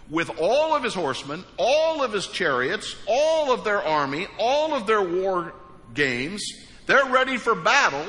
with 0.09 0.29
all 0.39 0.75
of 0.75 0.83
his 0.83 0.93
horsemen, 0.93 1.43
all 1.57 2.03
of 2.03 2.11
his 2.11 2.27
chariots, 2.27 2.95
all 3.07 3.51
of 3.51 3.63
their 3.63 3.81
army, 3.81 4.27
all 4.39 4.73
of 4.73 4.87
their 4.87 5.01
war 5.01 5.53
games. 5.93 6.43
They're 6.87 7.05
ready 7.05 7.37
for 7.37 7.55
battle. 7.55 8.05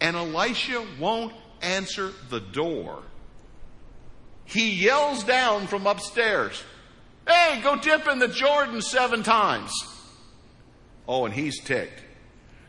And 0.00 0.16
Elisha 0.16 0.82
won't 0.98 1.34
answer 1.60 2.12
the 2.30 2.40
door. 2.40 3.02
He 4.46 4.70
yells 4.70 5.22
down 5.24 5.66
from 5.66 5.86
upstairs, 5.86 6.62
Hey, 7.28 7.60
go 7.62 7.76
dip 7.76 8.08
in 8.08 8.18
the 8.18 8.28
Jordan 8.28 8.80
seven 8.80 9.22
times. 9.22 9.70
Oh, 11.10 11.24
and 11.24 11.34
he's 11.34 11.58
ticked. 11.58 12.00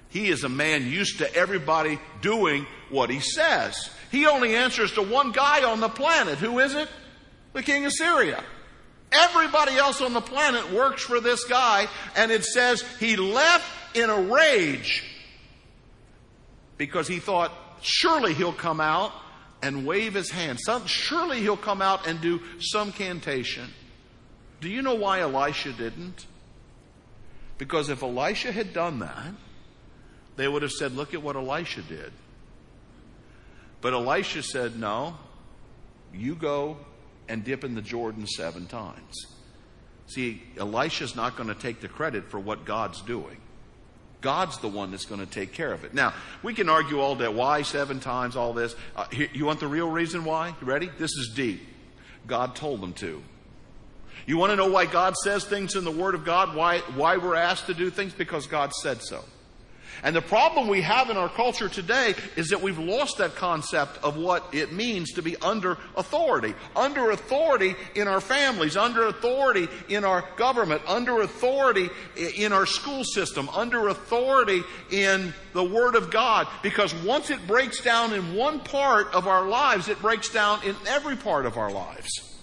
He 0.10 0.30
is 0.30 0.44
a 0.44 0.50
man 0.50 0.88
used 0.88 1.20
to 1.20 1.32
everybody 1.36 2.00
doing 2.22 2.66
what 2.90 3.12
he 3.12 3.20
says. 3.20 3.92
He 4.12 4.26
only 4.26 4.56
answers 4.56 4.92
to 4.94 5.04
one 5.04 5.32
guy 5.32 5.64
on 5.64 5.80
the 5.80 5.88
planet. 5.88 6.40
Who 6.40 6.58
is 6.58 6.74
it? 6.74 6.90
The 7.54 7.62
king 7.62 7.86
of 7.86 7.94
Syria. 7.94 8.44
Everybody 9.12 9.76
else 9.76 10.02
on 10.02 10.14
the 10.14 10.22
planet 10.22 10.74
works 10.74 11.04
for 11.04 11.20
this 11.20 11.44
guy, 11.44 11.88
and 12.16 12.32
it 12.32 12.44
says 12.44 12.82
he 13.00 13.16
left 13.16 13.96
in 13.96 14.10
a 14.10 14.20
rage 14.20 15.04
because 16.78 17.08
he 17.08 17.20
thought, 17.20 17.52
surely 17.82 18.34
he'll 18.34 18.54
come 18.54 18.82
out 18.82 19.12
and 19.62 19.86
wave 19.86 20.16
his 20.16 20.32
hand. 20.32 20.60
Some, 20.60 20.88
surely 20.88 21.42
he'll 21.42 21.58
come 21.58 21.84
out 21.84 22.08
and 22.08 22.20
do 22.20 22.42
some 22.58 22.92
cantation. 22.92 23.70
Do 24.62 24.68
you 24.68 24.82
know 24.82 24.96
why 24.96 25.20
Elisha 25.20 25.74
didn't? 25.74 26.26
Because 27.62 27.90
if 27.90 28.02
Elisha 28.02 28.52
had 28.52 28.74
done 28.74 28.98
that, 29.02 29.34
they 30.36 30.48
would 30.48 30.64
have 30.64 30.72
said, 30.72 30.94
Look 30.94 31.14
at 31.14 31.22
what 31.22 31.36
Elisha 31.36 31.84
did. 31.84 32.12
But 33.82 33.94
Elisha 33.94 34.42
said, 34.42 34.80
No, 34.80 35.16
you 36.12 36.34
go 36.34 36.78
and 37.30 37.44
dip 37.44 37.64
in 37.64 37.76
the 37.76 37.84
Jordan 37.84 38.26
seven 38.26 38.66
times. 38.66 39.28
See, 40.08 40.42
Elisha's 40.58 41.16
not 41.16 41.38
going 41.38 41.50
to 41.50 41.54
take 41.54 41.82
the 41.82 41.88
credit 41.88 42.32
for 42.32 42.40
what 42.40 42.66
God's 42.66 43.00
doing. 43.02 43.38
God's 44.22 44.58
the 44.58 44.68
one 44.68 44.90
that's 44.90 45.06
going 45.06 45.22
to 45.22 45.32
take 45.32 45.54
care 45.54 45.72
of 45.72 45.84
it. 45.84 45.94
Now, 45.94 46.16
we 46.42 46.56
can 46.56 46.68
argue 46.68 47.00
all 47.00 47.16
day 47.16 47.28
why 47.28 47.62
seven 47.62 48.00
times, 48.00 48.36
all 48.36 48.54
this. 48.54 48.76
Uh, 48.96 49.06
you 49.34 49.46
want 49.46 49.60
the 49.60 49.68
real 49.68 49.88
reason 49.88 50.26
why? 50.26 50.56
You 50.60 50.66
ready? 50.66 50.90
This 50.98 51.12
is 51.12 51.32
deep. 51.36 51.62
God 52.26 52.56
told 52.56 52.82
them 52.82 52.94
to. 52.94 53.22
You 54.26 54.38
want 54.38 54.52
to 54.52 54.56
know 54.56 54.70
why 54.70 54.86
God 54.86 55.16
says 55.16 55.46
things 55.46 55.76
in 55.76 55.84
the 55.84 55.92
Word 55.92 56.16
of 56.16 56.26
God? 56.26 56.56
Why, 56.56 56.80
why 56.96 57.18
we're 57.18 57.36
asked 57.36 57.68
to 57.68 57.74
do 57.74 57.90
things? 57.90 58.14
Because 58.14 58.48
God 58.48 58.72
said 58.74 59.02
so. 59.02 59.24
And 60.04 60.16
the 60.16 60.22
problem 60.22 60.68
we 60.68 60.82
have 60.82 61.10
in 61.10 61.18
our 61.18 61.30
culture 61.30 61.70
today 61.70 62.16
is 62.36 62.50
that 62.50 62.62
we've 62.62 62.80
lost 62.80 63.20
that 63.20 63.36
concept 63.36 64.04
of 64.04 64.18
what 64.18 64.44
it 64.52 64.74
means 64.74 65.12
to 65.14 65.22
be 65.22 65.38
under 65.38 65.78
authority. 65.96 66.56
Under 66.76 67.12
authority 67.12 67.76
in 67.94 68.08
our 68.08 68.22
families, 68.22 68.78
under 68.78 69.08
authority 69.08 69.68
in 69.90 70.04
our 70.04 70.28
government, 70.38 70.82
under 70.88 71.22
authority 71.22 71.90
in 72.16 72.52
our 72.52 72.66
school 72.66 73.04
system, 73.04 73.48
under 73.50 73.90
authority 73.90 74.64
in 74.90 75.34
the 75.54 75.64
Word 75.64 75.96
of 75.96 76.10
God. 76.10 76.48
Because 76.64 76.96
once 76.96 77.30
it 77.30 77.46
breaks 77.46 77.82
down 77.82 78.14
in 78.14 78.36
one 78.36 78.60
part 78.62 79.14
of 79.14 79.28
our 79.28 79.48
lives, 79.48 79.88
it 79.88 80.02
breaks 80.02 80.30
down 80.30 80.64
in 80.64 80.76
every 80.88 81.16
part 81.16 81.46
of 81.46 81.58
our 81.58 81.72
lives. 81.72 82.41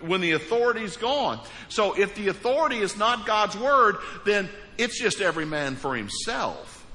When 0.00 0.20
the 0.20 0.32
authority's 0.32 0.96
gone. 0.96 1.40
So 1.68 1.98
if 1.98 2.14
the 2.14 2.28
authority 2.28 2.78
is 2.78 2.96
not 2.96 3.26
God's 3.26 3.56
Word, 3.56 3.96
then 4.24 4.48
it's 4.76 5.00
just 5.00 5.20
every 5.20 5.46
man 5.46 5.76
for 5.76 5.96
himself. 5.96 6.86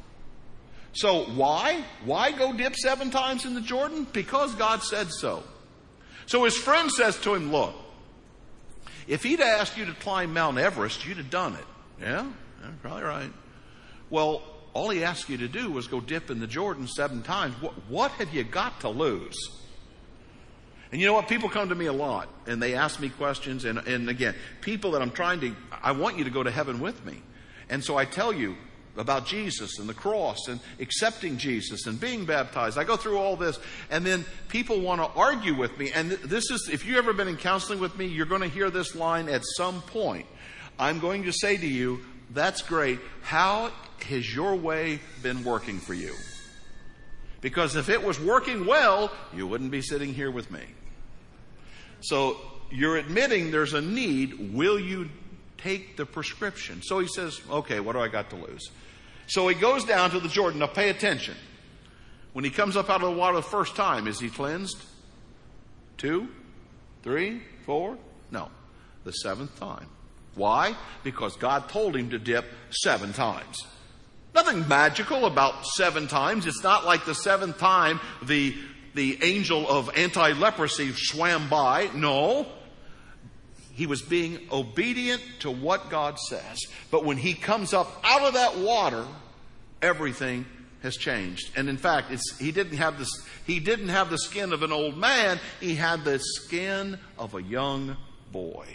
So 0.94 1.26
why? 1.26 1.84
Why 2.06 2.32
go 2.32 2.54
dip 2.54 2.76
seven 2.76 3.10
times 3.10 3.46
in 3.46 3.56
the 3.56 3.62
Jordan? 3.62 4.08
Because 4.14 4.54
God 4.56 4.84
said 4.84 5.12
so. 5.12 5.44
So 6.28 6.44
his 6.46 6.56
friend 6.56 6.92
says 6.92 7.18
to 7.22 7.34
him, 7.34 7.52
Look, 7.52 7.74
if 9.08 9.24
he'd 9.24 9.42
asked 9.42 9.78
you 9.78 9.86
to 9.86 9.94
climb 9.94 10.34
Mount 10.34 10.58
Everest, 10.58 11.06
you'd 11.06 11.18
have 11.18 11.30
done 11.30 11.56
it. 11.56 11.66
Yeah, 12.00 12.26
yeah 12.62 12.70
probably 12.82 13.04
right. 13.04 13.32
Well, 14.10 14.44
all 14.74 14.90
he 14.90 15.04
asked 15.04 15.30
you 15.30 15.38
to 15.38 15.48
do 15.48 15.72
was 15.72 15.88
go 15.88 16.00
dip 16.00 16.30
in 16.30 16.40
the 16.40 16.48
Jordan 16.48 16.88
seven 16.88 17.24
times. 17.24 17.60
What, 17.62 17.74
what 17.90 18.12
have 18.12 18.34
you 18.34 18.44
got 18.44 18.80
to 18.82 18.90
lose? 18.90 19.36
And 20.94 21.02
you 21.02 21.08
know 21.08 21.14
what? 21.14 21.28
People 21.28 21.50
come 21.50 21.70
to 21.70 21.76
me 21.76 21.88
a 21.88 21.92
lot 21.92 22.30
and 22.46 22.62
they 22.62 22.76
ask 22.76 23.00
me 23.00 23.10
questions. 23.10 23.66
And, 23.66 23.80
and 23.80 24.12
again, 24.12 24.36
people 24.62 24.92
that 24.92 25.02
I'm 25.02 25.10
trying 25.10 25.40
to, 25.40 25.56
I 25.82 25.92
want 25.92 26.20
you 26.20 26.24
to 26.26 26.30
go 26.30 26.44
to 26.44 26.52
heaven 26.52 26.80
with 26.80 27.04
me. 27.04 27.20
And 27.68 27.84
so 27.84 27.98
I 27.98 28.06
tell 28.06 28.32
you 28.32 28.56
about 28.96 29.26
Jesus 29.26 29.80
and 29.80 29.90
the 29.90 29.96
cross 29.96 30.48
and 30.48 30.60
accepting 30.80 31.38
Jesus 31.38 31.88
and 31.88 32.00
being 32.00 32.26
baptized. 32.26 32.78
I 32.78 32.84
go 32.84 32.96
through 32.96 33.18
all 33.18 33.36
this, 33.36 33.58
and 33.90 34.06
then 34.06 34.24
people 34.50 34.82
want 34.82 35.02
to 35.02 35.08
argue 35.20 35.56
with 35.56 35.76
me. 35.80 35.92
And 35.92 36.12
this 36.12 36.52
is, 36.52 36.70
if 36.72 36.86
you've 36.86 36.98
ever 36.98 37.12
been 37.12 37.28
in 37.28 37.38
counseling 37.38 37.80
with 37.80 37.98
me, 37.98 38.06
you're 38.06 38.28
going 38.28 38.42
to 38.42 38.48
hear 38.48 38.70
this 38.70 38.94
line 38.94 39.30
at 39.30 39.42
some 39.58 39.82
point. 39.82 40.28
I'm 40.78 41.00
going 41.00 41.24
to 41.24 41.32
say 41.34 41.58
to 41.58 41.68
you, 41.68 42.02
that's 42.30 42.62
great. 42.62 43.00
How 43.24 43.72
has 44.10 44.36
your 44.36 44.54
way 44.54 45.00
been 45.24 45.44
working 45.44 45.80
for 45.80 45.96
you? 45.96 46.14
Because 47.42 47.76
if 47.76 47.90
it 47.90 48.04
was 48.04 48.20
working 48.20 48.68
well, 48.68 49.12
you 49.36 49.48
wouldn't 49.48 49.72
be 49.72 49.82
sitting 49.82 50.14
here 50.14 50.30
with 50.30 50.52
me. 50.52 50.62
So 52.04 52.38
you're 52.70 52.98
admitting 52.98 53.52
there's 53.52 53.74
a 53.74 53.82
need. 53.82 54.54
Will 54.54 54.80
you 54.80 55.10
take 55.64 55.96
the 55.96 56.06
prescription. 56.06 56.82
So 56.84 57.00
he 57.00 57.08
says, 57.08 57.40
okay, 57.50 57.80
what 57.80 57.94
do 57.94 58.00
I 58.00 58.10
got 58.10 58.30
to 58.32 58.36
lose? 58.36 58.70
So 59.28 59.48
he 59.48 59.56
goes 59.56 59.86
down 59.86 60.12
to 60.12 60.20
the 60.20 60.28
Jordan. 60.28 60.60
Now 60.60 60.68
pay 60.68 60.90
attention. 60.90 61.36
When 62.34 62.44
he 62.44 62.52
comes 62.52 62.76
up 62.76 62.90
out 62.90 63.02
of 63.02 63.10
the 63.10 63.18
water 63.18 63.38
the 63.38 63.44
first 63.44 63.76
time, 63.76 64.08
is 64.08 64.20
he 64.20 64.30
cleansed? 64.30 64.78
Two? 65.98 66.28
Three? 67.04 67.42
Four? 67.66 67.98
No. 68.32 68.50
The 69.06 69.12
seventh 69.12 69.58
time. 69.60 69.88
Why? 70.36 70.76
Because 71.04 71.38
God 71.38 71.70
told 71.70 71.96
him 71.96 72.10
to 72.10 72.20
dip 72.20 72.46
seven 72.72 73.14
times. 73.14 73.58
Nothing 74.34 74.68
magical 74.68 75.26
about 75.26 75.66
seven 75.78 76.08
times. 76.08 76.48
It's 76.48 76.64
not 76.64 76.86
like 76.86 77.06
the 77.06 77.14
seventh 77.14 77.60
time 77.60 78.00
the, 78.24 78.56
the 78.94 79.24
angel 79.24 79.68
of 79.68 79.90
anti 79.96 80.34
leprosy 80.34 80.92
swam 80.94 81.50
by. 81.50 81.90
No 81.94 82.48
he 83.74 83.88
was 83.88 84.02
being 84.04 84.40
obedient 84.52 85.22
to 85.40 85.52
what 85.52 85.90
God 85.90 86.20
says. 86.20 86.60
But 86.92 87.06
when 87.06 87.18
he 87.18 87.34
comes 87.34 87.74
up 87.74 87.92
out 88.04 88.22
of 88.22 88.36
that 88.36 88.58
water, 88.58 89.06
everything 89.82 90.46
has 90.84 90.96
changed. 90.96 91.52
And 91.58 91.68
in 91.68 91.78
fact, 91.78 92.14
he 92.40 92.52
didn't 92.52 92.78
have 92.78 93.00
this, 93.00 93.10
he 93.48 93.60
didn't 93.60 93.90
have 93.90 94.12
the 94.12 94.18
skin 94.20 94.54
of 94.54 94.62
an 94.62 94.72
old 94.72 94.96
man. 94.96 95.40
He 95.60 95.76
had 95.76 96.04
the 96.04 96.20
skin 96.20 97.00
of 97.18 97.34
a 97.34 97.42
young 97.42 97.98
boy. 98.32 98.68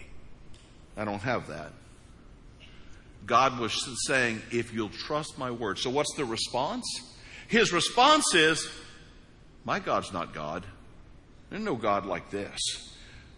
I 0.96 1.04
don't 1.04 1.22
have 1.22 1.46
that. 1.46 1.70
God 3.24 3.60
was 3.60 3.86
saying, 4.06 4.42
if 4.50 4.72
you'll 4.72 4.88
trust 4.88 5.38
my 5.38 5.50
word. 5.50 5.78
So 5.78 5.90
what's 5.90 6.14
the 6.16 6.24
response? 6.24 6.86
His 7.46 7.72
response 7.72 8.34
is, 8.34 8.68
my 9.64 9.80
God's 9.80 10.12
not 10.12 10.34
God. 10.34 10.64
There's 11.50 11.62
no 11.62 11.76
God 11.76 12.06
like 12.06 12.30
this. 12.30 12.88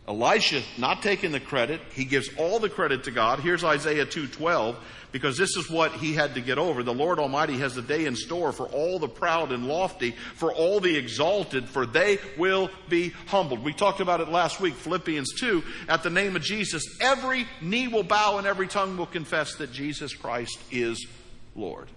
Elisha 0.08 0.62
not 0.78 1.02
taking 1.02 1.30
the 1.30 1.40
credit, 1.40 1.80
he 1.92 2.04
gives 2.04 2.28
all 2.36 2.58
the 2.58 2.68
credit 2.68 3.04
to 3.04 3.10
God. 3.10 3.38
Here's 3.38 3.62
Isaiah 3.62 4.06
2:12 4.06 4.76
because 5.12 5.36
this 5.36 5.56
is 5.56 5.68
what 5.70 5.92
he 5.92 6.14
had 6.14 6.34
to 6.34 6.40
get 6.40 6.58
over. 6.58 6.82
The 6.82 6.94
Lord 6.94 7.18
Almighty 7.18 7.58
has 7.58 7.76
a 7.76 7.82
day 7.82 8.06
in 8.06 8.16
store 8.16 8.52
for 8.52 8.66
all 8.66 8.98
the 8.98 9.08
proud 9.08 9.52
and 9.52 9.66
lofty, 9.66 10.12
for 10.34 10.52
all 10.52 10.80
the 10.80 10.96
exalted, 10.96 11.68
for 11.68 11.86
they 11.86 12.18
will 12.38 12.70
be 12.88 13.10
humbled. 13.26 13.64
We 13.64 13.72
talked 13.72 14.00
about 14.00 14.20
it 14.20 14.28
last 14.28 14.60
week, 14.60 14.74
Philippians 14.74 15.34
2. 15.38 15.62
At 15.88 16.02
the 16.02 16.10
name 16.10 16.36
of 16.36 16.42
Jesus, 16.42 16.84
every 17.00 17.46
knee 17.60 17.88
will 17.88 18.04
bow 18.04 18.38
and 18.38 18.46
every 18.46 18.68
tongue 18.68 18.96
will 18.96 19.06
confess 19.06 19.56
that 19.56 19.72
Jesus 19.72 20.14
Christ 20.14 20.58
is 20.70 21.06
Lord. 21.54 21.88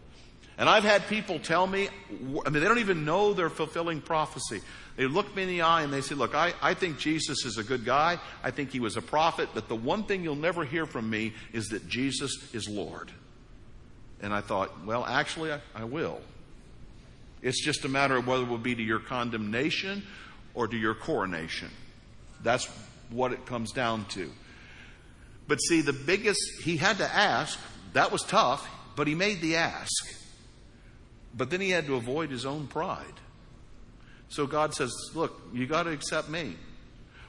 And 0.58 0.70
I've 0.70 0.84
had 0.84 1.08
people 1.08 1.40
tell 1.40 1.66
me, 1.66 1.90
I 2.10 2.50
mean, 2.50 2.62
they 2.62 2.68
don't 2.68 2.80
even 2.80 3.06
know 3.06 3.34
they're 3.34 3.50
fulfilling 3.50 4.02
prophecy. 4.02 4.62
They 4.96 5.08
look 5.08 5.36
me 5.36 5.44
in 5.44 5.50
the 5.50 5.62
eye 5.62 5.82
and 5.82 5.92
they 5.92 6.02
say, 6.02 6.14
Look, 6.16 6.36
I, 6.36 6.54
I 6.62 6.76
think 6.76 7.00
Jesus 7.00 7.46
is 7.46 7.58
a 7.58 7.64
good 7.64 7.84
guy. 7.84 8.20
I 8.44 8.52
think 8.52 8.72
he 8.72 8.80
was 8.80 8.96
a 8.96 9.02
prophet. 9.02 9.50
But 9.54 9.68
the 9.68 9.76
one 9.76 10.04
thing 10.04 10.24
you'll 10.24 10.36
never 10.36 10.64
hear 10.64 10.86
from 10.86 11.10
me 11.10 11.34
is 11.52 11.70
that 11.70 11.88
Jesus 11.88 12.54
is 12.54 12.70
Lord. 12.70 13.12
And 14.22 14.34
I 14.34 14.42
thought, 14.42 14.86
Well, 14.86 15.04
actually, 15.06 15.52
I, 15.52 15.60
I 15.74 15.86
will. 15.86 16.22
It's 17.42 17.64
just 17.64 17.84
a 17.86 17.90
matter 17.90 18.16
of 18.16 18.28
whether 18.28 18.44
it 18.44 18.50
will 18.50 18.58
be 18.58 18.76
to 18.76 18.84
your 18.84 19.00
condemnation 19.00 20.04
or 20.54 20.68
to 20.68 20.78
your 20.78 20.94
coronation. 20.94 21.70
That's 22.42 22.68
what 23.10 23.34
it 23.34 23.46
comes 23.46 23.72
down 23.72 24.06
to. 24.10 24.32
But 25.48 25.58
see, 25.58 25.82
the 25.82 25.94
biggest, 25.94 26.40
he 26.64 26.78
had 26.78 27.00
to 27.00 27.06
ask. 27.12 27.60
That 27.94 28.12
was 28.12 28.22
tough, 28.22 28.68
but 28.96 29.08
he 29.08 29.16
made 29.16 29.42
the 29.42 29.58
ask. 29.58 30.23
But 31.34 31.50
then 31.50 31.62
he 31.62 31.72
had 31.72 31.86
to 31.88 31.96
avoid 31.96 32.30
his 32.30 32.46
own 32.46 32.68
pride. 32.68 33.20
So 34.30 34.48
God 34.48 34.74
says, 34.74 34.92
Look, 35.14 35.42
you 35.54 35.66
got 35.68 35.84
to 35.84 35.92
accept 35.92 36.30
me. 36.30 36.56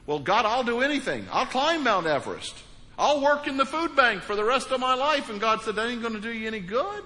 Well, 0.07 0.19
God, 0.19 0.45
I'll 0.45 0.65
do 0.65 0.81
anything. 0.81 1.27
I'll 1.33 1.47
climb 1.47 1.85
Mount 1.85 2.07
Everest. 2.07 2.55
I'll 2.99 3.23
work 3.23 3.47
in 3.47 3.57
the 3.57 3.67
food 3.67 3.97
bank 3.97 4.23
for 4.23 4.37
the 4.37 4.45
rest 4.45 4.71
of 4.71 4.81
my 4.81 4.95
life. 4.95 5.31
And 5.31 5.41
God 5.41 5.63
said, 5.63 5.77
That 5.77 5.89
ain't 5.89 6.03
going 6.03 6.15
to 6.15 6.21
do 6.21 6.33
you 6.33 6.47
any 6.47 6.61
good. 6.61 7.03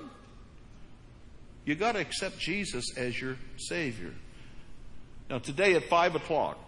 You 1.65 1.75
got 1.75 1.93
to 1.93 2.01
accept 2.01 2.39
Jesus 2.39 2.97
as 2.97 3.21
your 3.21 3.37
Savior. 3.57 4.15
Now, 5.29 5.39
today 5.39 5.75
at 5.75 5.85
5 5.85 6.15
o'clock, 6.15 6.59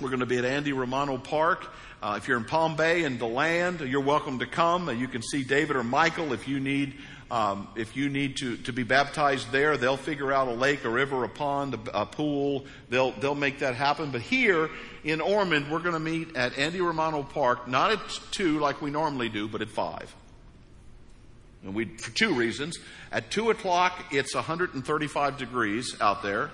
we're 0.00 0.08
going 0.08 0.20
to 0.20 0.26
be 0.26 0.38
at 0.38 0.44
Andy 0.44 0.72
Romano 0.72 1.18
Park. 1.18 1.66
Uh, 2.02 2.14
if 2.16 2.26
you're 2.26 2.38
in 2.38 2.44
Palm 2.44 2.74
Bay 2.74 3.04
and 3.04 3.18
DeLand, 3.18 3.80
you're 3.80 4.00
welcome 4.00 4.38
to 4.38 4.46
come. 4.46 4.88
Uh, 4.88 4.92
you 4.92 5.06
can 5.06 5.20
see 5.20 5.44
David 5.44 5.76
or 5.76 5.84
Michael 5.84 6.32
if 6.32 6.48
you 6.48 6.58
need 6.58 6.94
um, 7.32 7.66
if 7.76 7.96
you 7.96 8.10
need 8.10 8.36
to, 8.36 8.58
to 8.58 8.74
be 8.74 8.82
baptized 8.82 9.50
there, 9.52 9.78
they'll 9.78 9.96
figure 9.96 10.30
out 10.30 10.48
a 10.48 10.52
lake, 10.52 10.84
a 10.84 10.90
river, 10.90 11.24
a 11.24 11.30
pond, 11.30 11.72
a, 11.72 12.02
a 12.02 12.06
pool. 12.06 12.66
They'll, 12.90 13.12
they'll 13.12 13.34
make 13.34 13.60
that 13.60 13.74
happen. 13.74 14.10
But 14.10 14.20
here 14.20 14.68
in 15.02 15.22
Ormond, 15.22 15.70
we're 15.70 15.78
going 15.78 15.94
to 15.94 15.98
meet 15.98 16.36
at 16.36 16.58
Andy 16.58 16.82
Romano 16.82 17.22
Park, 17.22 17.66
not 17.66 17.90
at 17.90 18.00
2 18.32 18.58
like 18.58 18.82
we 18.82 18.90
normally 18.90 19.30
do, 19.30 19.48
but 19.48 19.62
at 19.62 19.70
5. 19.70 20.14
And 21.62 21.74
we, 21.74 21.86
for 21.86 22.10
two 22.10 22.34
reasons. 22.34 22.78
At 23.10 23.30
2 23.30 23.48
o'clock, 23.48 24.12
it's 24.12 24.34
135 24.34 25.38
degrees 25.38 25.96
out 26.02 26.22
there, 26.22 26.50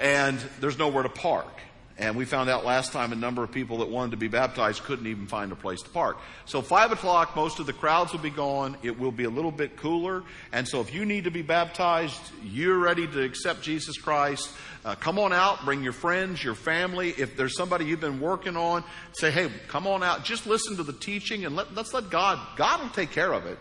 and 0.00 0.38
there's 0.60 0.78
nowhere 0.78 1.02
to 1.02 1.10
park. 1.10 1.52
And 1.98 2.14
we 2.14 2.26
found 2.26 2.48
out 2.48 2.64
last 2.64 2.92
time 2.92 3.10
a 3.10 3.16
number 3.16 3.42
of 3.42 3.50
people 3.50 3.78
that 3.78 3.88
wanted 3.88 4.12
to 4.12 4.16
be 4.16 4.28
baptized 4.28 4.84
couldn't 4.84 5.08
even 5.08 5.26
find 5.26 5.50
a 5.50 5.56
place 5.56 5.82
to 5.82 5.90
park. 5.90 6.18
So 6.44 6.62
five 6.62 6.92
o'clock, 6.92 7.34
most 7.34 7.58
of 7.58 7.66
the 7.66 7.72
crowds 7.72 8.12
will 8.12 8.20
be 8.20 8.30
gone. 8.30 8.76
It 8.84 9.00
will 9.00 9.10
be 9.10 9.24
a 9.24 9.30
little 9.30 9.50
bit 9.50 9.76
cooler. 9.76 10.22
And 10.52 10.66
so 10.68 10.80
if 10.80 10.94
you 10.94 11.04
need 11.04 11.24
to 11.24 11.32
be 11.32 11.42
baptized, 11.42 12.20
you're 12.44 12.78
ready 12.78 13.08
to 13.08 13.24
accept 13.24 13.62
Jesus 13.62 13.98
Christ, 13.98 14.48
uh, 14.84 14.94
come 14.94 15.18
on 15.18 15.32
out, 15.32 15.64
bring 15.64 15.82
your 15.82 15.92
friends, 15.92 16.42
your 16.42 16.54
family. 16.54 17.10
If 17.18 17.36
there's 17.36 17.56
somebody 17.56 17.86
you've 17.86 18.00
been 18.00 18.20
working 18.20 18.56
on, 18.56 18.84
say, 19.12 19.32
hey, 19.32 19.50
come 19.66 19.88
on 19.88 20.04
out. 20.04 20.24
Just 20.24 20.46
listen 20.46 20.76
to 20.76 20.84
the 20.84 20.92
teaching 20.92 21.44
and 21.44 21.56
let, 21.56 21.74
let's 21.74 21.92
let 21.92 22.10
God, 22.10 22.38
God 22.54 22.80
will 22.80 22.90
take 22.90 23.10
care 23.10 23.32
of 23.32 23.44
it. 23.44 23.58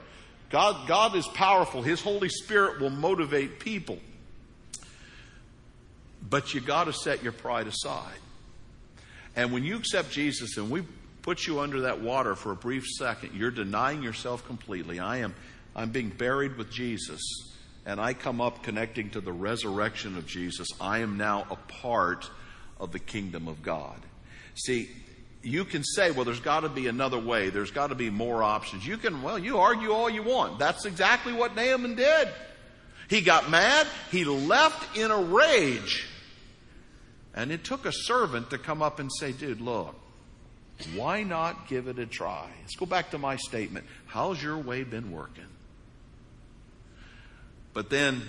God, 0.52 0.88
God 0.88 1.16
is 1.16 1.28
powerful. 1.30 1.82
His 1.82 2.02
Holy 2.02 2.30
Spirit 2.30 2.80
will 2.80 2.92
motivate 2.92 3.60
people. 3.60 3.98
But 6.30 6.54
you 6.54 6.62
got 6.62 6.84
to 6.84 6.94
set 6.94 7.24
your 7.24 7.34
pride 7.34 7.66
aside. 7.66 8.20
And 9.38 9.54
when 9.54 9.64
you 9.64 9.78
accept 9.78 10.12
Jesus 10.12 10.58
and 10.58 10.70
we 10.70 10.84
put 11.22 11.46
you 11.46 11.60
under 11.60 11.82
that 11.82 12.02
water 12.02 12.36
for 12.36 12.52
a 12.52 12.56
brief 12.56 12.86
second, 12.86 13.36
you're 13.36 13.52
denying 13.52 14.02
yourself 14.02 14.46
completely. 14.46 15.00
I 15.00 15.18
am 15.18 15.36
I'm 15.76 15.92
being 15.92 16.10
buried 16.10 16.58
with 16.58 16.72
Jesus 16.72 17.22
and 17.86 18.02
I 18.02 18.14
come 18.14 18.42
up 18.42 18.64
connecting 18.64 19.12
to 19.12 19.22
the 19.22 19.32
resurrection 19.32 20.18
of 20.18 20.26
Jesus. 20.26 20.68
I 20.82 21.00
am 21.00 21.18
now 21.18 21.46
a 21.52 21.56
part 21.72 22.30
of 22.80 22.92
the 22.92 23.00
kingdom 23.00 23.48
of 23.48 23.62
God. 23.62 23.98
See, 24.56 24.90
you 25.44 25.64
can 25.66 25.84
say, 25.84 26.10
well, 26.10 26.26
there's 26.26 26.40
got 26.40 26.62
to 26.62 26.70
be 26.70 26.88
another 26.88 27.20
way. 27.20 27.50
There's 27.50 27.72
got 27.72 27.88
to 27.88 27.96
be 27.96 28.10
more 28.10 28.42
options. 28.42 28.86
You 28.86 28.98
can, 28.98 29.22
well, 29.22 29.38
you 29.38 29.60
argue 29.60 29.92
all 29.92 30.10
you 30.10 30.24
want. 30.24 30.58
That's 30.58 30.86
exactly 30.86 31.32
what 31.32 31.56
Naaman 31.56 31.96
did. 31.96 32.28
He 33.08 33.22
got 33.22 33.50
mad. 33.52 33.88
He 34.12 34.26
left 34.26 34.98
in 34.98 35.12
a 35.12 35.22
rage. 35.22 36.08
And 37.38 37.52
it 37.52 37.64
took 37.64 37.86
a 37.86 37.92
servant 37.92 38.50
to 38.50 38.58
come 38.58 38.82
up 38.82 39.00
and 39.00 39.12
say, 39.20 39.32
dude, 39.32 39.62
look, 39.62 39.94
why 40.96 41.22
not 41.22 41.68
give 41.68 41.88
it 41.88 42.00
a 42.00 42.08
try? 42.08 42.50
Let's 42.62 42.76
go 42.76 42.88
back 42.88 43.12
to 43.12 43.20
my 43.20 43.36
statement. 43.36 43.86
How's 44.08 44.42
your 44.42 44.58
way 44.58 44.84
been 44.84 45.12
working? 45.12 45.46
But 47.76 47.92
then, 47.92 48.24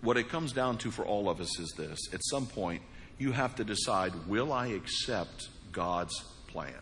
what 0.00 0.16
it 0.16 0.28
comes 0.28 0.52
down 0.52 0.78
to 0.78 0.92
for 0.92 1.04
all 1.04 1.28
of 1.28 1.40
us 1.40 1.58
is 1.58 1.74
this. 1.76 1.98
At 2.14 2.20
some 2.22 2.46
point, 2.46 2.82
you 3.18 3.32
have 3.32 3.56
to 3.56 3.64
decide, 3.64 4.12
will 4.28 4.52
I 4.52 4.68
accept 4.68 5.48
God's 5.72 6.16
plan? 6.46 6.72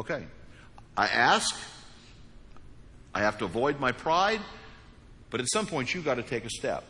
Okay. 0.00 0.24
I 0.96 1.06
ask. 1.06 1.54
I 3.14 3.20
have 3.20 3.38
to 3.38 3.44
avoid 3.44 3.78
my 3.78 3.92
pride. 3.92 4.40
But 5.30 5.40
at 5.40 5.46
some 5.52 5.66
point, 5.66 5.94
you've 5.94 6.04
got 6.04 6.16
to 6.16 6.24
take 6.24 6.44
a 6.44 6.50
step. 6.50 6.82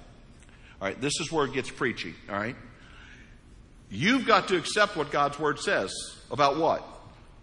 All 0.81 0.89
right. 0.89 0.99
This 0.99 1.21
is 1.21 1.31
where 1.31 1.45
it 1.45 1.53
gets 1.53 1.71
preachy. 1.71 2.15
All 2.31 2.37
right. 2.37 2.57
You've 3.91 4.27
got 4.27 4.49
to 4.49 4.57
accept 4.57 4.97
what 4.97 5.11
God's 5.11 5.39
Word 5.39 5.59
says. 5.59 5.93
About 6.31 6.59
what? 6.59 6.87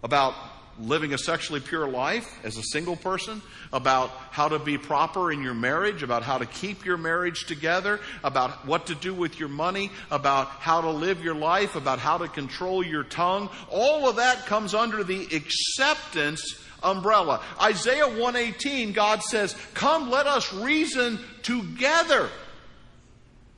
About 0.01 0.33
living 0.79 1.13
a 1.13 1.17
sexually 1.17 1.60
pure 1.60 1.88
life 1.88 2.39
as 2.43 2.57
a 2.57 2.63
single 2.63 2.95
person, 2.95 3.41
about 3.73 4.10
how 4.31 4.47
to 4.47 4.60
be 4.60 4.77
proper 4.77 5.31
in 5.31 5.41
your 5.41 5.53
marriage, 5.53 6.03
about 6.03 6.23
how 6.23 6.38
to 6.38 6.45
keep 6.45 6.86
your 6.86 6.97
marriage 6.97 7.45
together, 7.47 7.99
about 8.23 8.65
what 8.65 8.88
to 8.88 8.95
do 8.95 9.13
with 9.13 9.39
your 9.39 9.49
money, 9.49 9.91
about 10.12 10.47
how 10.47 10.81
to 10.81 10.89
live 10.89 11.23
your 11.23 11.36
life, 11.36 11.75
about 11.75 11.99
how 11.99 12.17
to 12.17 12.27
control 12.27 12.83
your 12.83 13.03
tongue. 13.03 13.49
All 13.69 14.07
of 14.07 14.17
that 14.17 14.45
comes 14.45 14.73
under 14.73 15.03
the 15.03 15.23
acceptance 15.36 16.63
umbrella. 16.83 17.41
Isaiah 17.62 18.07
118, 18.07 18.93
God 18.93 19.23
says, 19.23 19.55
Come, 19.73 20.10
let 20.10 20.27
us 20.27 20.53
reason 20.53 21.19
together. 21.41 22.29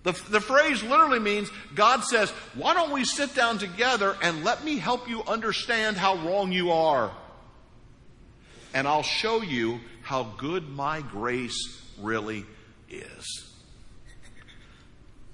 The, 0.03 0.13
the 0.29 0.39
phrase 0.39 0.81
literally 0.81 1.19
means 1.19 1.51
God 1.75 2.03
says, 2.03 2.29
Why 2.53 2.73
don't 2.73 2.91
we 2.91 3.03
sit 3.03 3.35
down 3.35 3.57
together 3.57 4.15
and 4.21 4.43
let 4.43 4.63
me 4.63 4.77
help 4.77 5.09
you 5.09 5.23
understand 5.23 5.97
how 5.97 6.15
wrong 6.25 6.51
you 6.51 6.71
are? 6.71 7.11
And 8.73 8.87
I'll 8.87 9.03
show 9.03 9.41
you 9.41 9.79
how 10.01 10.23
good 10.37 10.69
my 10.69 11.01
grace 11.01 11.57
really 11.99 12.45
is. 12.89 13.49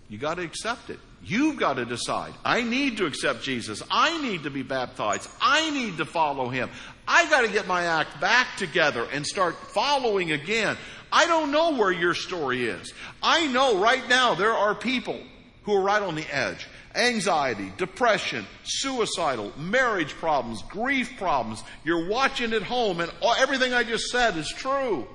You 0.10 0.18
got 0.18 0.36
to 0.36 0.44
accept 0.44 0.90
it. 0.90 1.00
You've 1.24 1.58
got 1.58 1.78
to 1.78 1.86
decide. 1.86 2.34
I 2.44 2.62
need 2.62 2.98
to 2.98 3.08
accept 3.08 3.42
Jesus. 3.42 3.82
I 3.90 4.22
need 4.22 4.44
to 4.44 4.52
be 4.52 4.62
baptized. 4.62 5.28
I 5.42 5.72
need 5.72 5.98
to 5.98 6.06
follow 6.06 6.50
him. 6.50 6.70
I 7.08 7.28
got 7.30 7.42
to 7.42 7.52
get 7.52 7.68
my 7.68 7.86
act 7.86 8.22
back 8.22 8.58
together 8.58 9.08
and 9.12 9.26
start 9.26 9.56
following 9.56 10.32
again. 10.32 10.78
I 11.12 11.26
don't 11.26 11.52
know 11.52 11.76
where 11.76 11.92
your 11.92 12.14
story 12.14 12.66
is. 12.66 12.94
I 13.22 13.48
know 13.48 13.80
right 13.80 14.08
now 14.10 14.36
there 14.36 14.54
are 14.54 14.76
people 14.76 15.20
who 15.64 15.74
are 15.76 15.82
right 15.82 16.02
on 16.02 16.16
the 16.16 16.36
edge. 16.36 16.68
Anxiety, 16.94 17.74
depression, 17.78 18.46
suicidal, 18.64 19.52
marriage 19.58 20.14
problems, 20.14 20.62
grief 20.64 21.18
problems. 21.18 21.64
You're 21.84 22.08
watching 22.08 22.54
at 22.54 22.64
home 22.64 23.02
and 23.02 23.12
everything 23.38 23.74
I 23.74 23.84
just 23.84 24.06
said 24.06 24.38
is 24.38 24.48
true. 24.50 25.08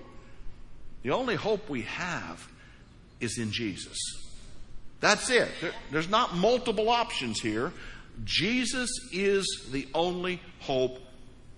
The 1.03 1.13
only 1.13 1.37
hope 1.37 1.71
we 1.71 1.83
have 1.83 2.47
is 3.21 3.39
in 3.39 3.51
Jesus. 3.51 3.97
That's 5.01 5.31
it. 5.31 5.49
there's 5.91 6.11
not 6.11 6.37
multiple 6.37 6.91
options 6.91 7.41
here. 7.41 7.73
Jesus 8.25 8.91
is 9.13 9.69
the 9.73 9.89
only 9.95 10.41
hope 10.61 10.99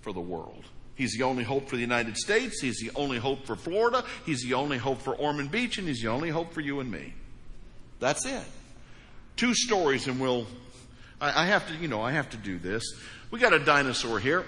for 0.03 0.13
the 0.13 0.21
world. 0.21 0.65
He's 0.95 1.17
the 1.17 1.25
only 1.25 1.45
hope 1.45 1.69
for 1.69 1.77
the 1.77 1.83
United 1.83 2.17
States. 2.17 2.61
He's 2.61 2.79
the 2.79 2.91
only 2.95 3.19
hope 3.19 3.47
for 3.47 3.57
Florida. 3.57 4.05
He's 4.27 4.43
the 4.43 4.55
only 4.55 4.79
hope 4.79 5.01
for 5.01 5.15
Ormond 5.15 5.51
Beach, 5.51 5.79
and 5.79 5.89
he's 5.89 6.03
the 6.03 6.09
only 6.09 6.29
hope 6.29 6.53
for 6.53 6.61
you 6.61 6.81
and 6.81 6.91
me. 6.91 7.15
That's 7.99 8.27
it. 8.27 8.45
Two 9.37 9.55
stories, 9.55 10.07
and 10.07 10.21
we'll. 10.21 10.47
I, 11.21 11.45
I 11.45 11.47
have 11.47 11.67
to, 11.69 11.75
you 11.75 11.89
know, 11.89 12.03
I 12.03 12.13
have 12.13 12.31
to 12.31 12.37
do 12.37 12.59
this. 12.59 12.83
We 13.31 13.39
got 13.39 13.55
a 13.55 13.59
dinosaur 13.59 14.19
here. 14.19 14.45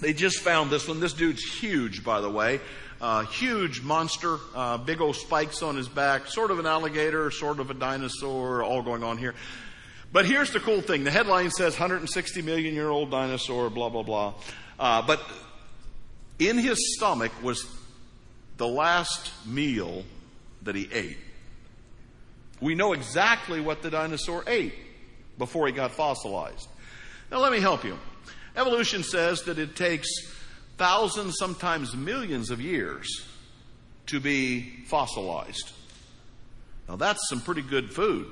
They 0.00 0.12
just 0.12 0.40
found 0.40 0.70
this 0.70 0.88
one. 0.88 0.98
This 0.98 1.12
dude's 1.12 1.44
huge, 1.44 2.02
by 2.02 2.20
the 2.20 2.30
way. 2.30 2.60
Uh, 3.00 3.24
huge 3.24 3.80
monster, 3.82 4.38
uh, 4.54 4.76
big 4.76 5.00
old 5.00 5.16
spikes 5.16 5.62
on 5.62 5.76
his 5.76 5.88
back, 5.88 6.26
sort 6.26 6.50
of 6.50 6.58
an 6.58 6.66
alligator, 6.66 7.30
sort 7.30 7.58
of 7.58 7.70
a 7.70 7.74
dinosaur, 7.74 8.62
all 8.62 8.82
going 8.82 9.02
on 9.02 9.16
here. 9.16 9.34
But 10.12 10.26
here's 10.26 10.52
the 10.52 10.60
cool 10.60 10.80
thing. 10.80 11.04
The 11.04 11.10
headline 11.10 11.50
says 11.50 11.74
160 11.74 12.42
million 12.42 12.74
year 12.74 12.90
old 12.90 13.10
dinosaur, 13.10 13.70
blah, 13.70 13.88
blah, 13.88 14.02
blah. 14.02 14.34
Uh, 14.78 15.02
but 15.02 15.22
in 16.40 16.58
his 16.58 16.96
stomach 16.96 17.32
was 17.42 17.66
the 18.56 18.66
last 18.66 19.30
meal 19.46 20.04
that 20.62 20.74
he 20.74 20.88
ate. 20.92 21.18
We 22.60 22.74
know 22.74 22.92
exactly 22.92 23.60
what 23.60 23.82
the 23.82 23.90
dinosaur 23.90 24.44
ate 24.46 24.74
before 25.38 25.66
he 25.66 25.72
got 25.72 25.92
fossilized. 25.92 26.68
Now, 27.30 27.38
let 27.38 27.52
me 27.52 27.60
help 27.60 27.84
you. 27.84 27.96
Evolution 28.56 29.02
says 29.02 29.42
that 29.44 29.58
it 29.58 29.76
takes 29.76 30.08
thousands, 30.76 31.36
sometimes 31.38 31.94
millions 31.94 32.50
of 32.50 32.60
years 32.60 33.08
to 34.06 34.20
be 34.20 34.84
fossilized. 34.86 35.72
Now, 36.88 36.96
that's 36.96 37.28
some 37.28 37.40
pretty 37.40 37.62
good 37.62 37.92
food 37.92 38.26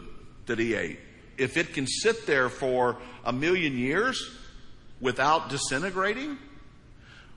that 0.47 0.59
he 0.59 0.75
ate. 0.75 0.99
If 1.37 1.57
it 1.57 1.73
can 1.73 1.87
sit 1.87 2.27
there 2.27 2.49
for 2.49 2.97
a 3.25 3.33
million 3.33 3.79
years 3.79 4.29
without 5.01 5.49
disintegrating, 5.49 6.37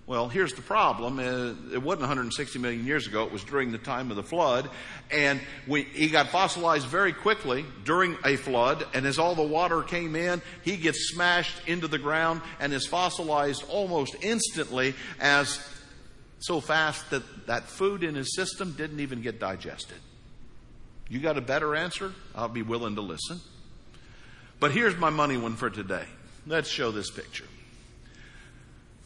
well, 0.08 0.28
here's 0.28 0.54
the 0.54 0.62
problem. 0.62 1.20
Uh, 1.20 1.74
it 1.74 1.82
wasn't 1.82 2.02
160 2.02 2.60
million 2.60 2.86
years 2.86 3.08
ago. 3.08 3.24
It 3.24 3.32
was 3.32 3.44
during 3.44 3.72
the 3.72 3.78
time 3.78 4.10
of 4.10 4.18
the 4.18 4.24
flood. 4.24 4.70
And 5.12 5.40
we, 5.68 5.84
he 5.84 6.10
got 6.10 6.30
fossilized 6.30 6.88
very 6.88 7.14
quickly 7.14 7.66
during 7.86 8.18
a 8.26 8.36
flood. 8.36 8.86
And 8.94 9.06
as 9.06 9.20
all 9.20 9.36
the 9.36 9.44
water 9.44 9.84
came 9.84 10.16
in, 10.16 10.42
he 10.64 10.78
gets 10.78 11.12
smashed 11.12 11.56
into 11.68 11.88
the 11.88 12.00
ground 12.00 12.42
and 12.60 12.74
is 12.74 12.88
fossilized 12.88 13.64
almost 13.70 14.16
instantly 14.22 14.96
as 15.20 15.60
so 16.40 16.60
fast 16.60 17.10
that 17.12 17.46
that 17.46 17.64
food 17.64 18.04
in 18.04 18.16
his 18.16 18.36
system 18.36 18.74
didn't 18.74 19.00
even 19.00 19.22
get 19.22 19.40
digested. 19.40 19.98
You 21.08 21.20
got 21.20 21.38
a 21.38 21.42
better 21.42 21.76
answer? 21.76 22.14
I'll 22.34 22.48
be 22.48 22.64
willing 22.64 22.96
to 22.96 23.02
listen. 23.02 23.40
But 24.60 24.72
here's 24.72 24.98
my 24.98 25.10
money 25.10 25.38
one 25.38 25.56
for 25.56 25.70
today. 25.70 26.06
Let's 26.48 26.70
show 26.70 26.92
this 26.92 27.12
picture. 27.12 27.46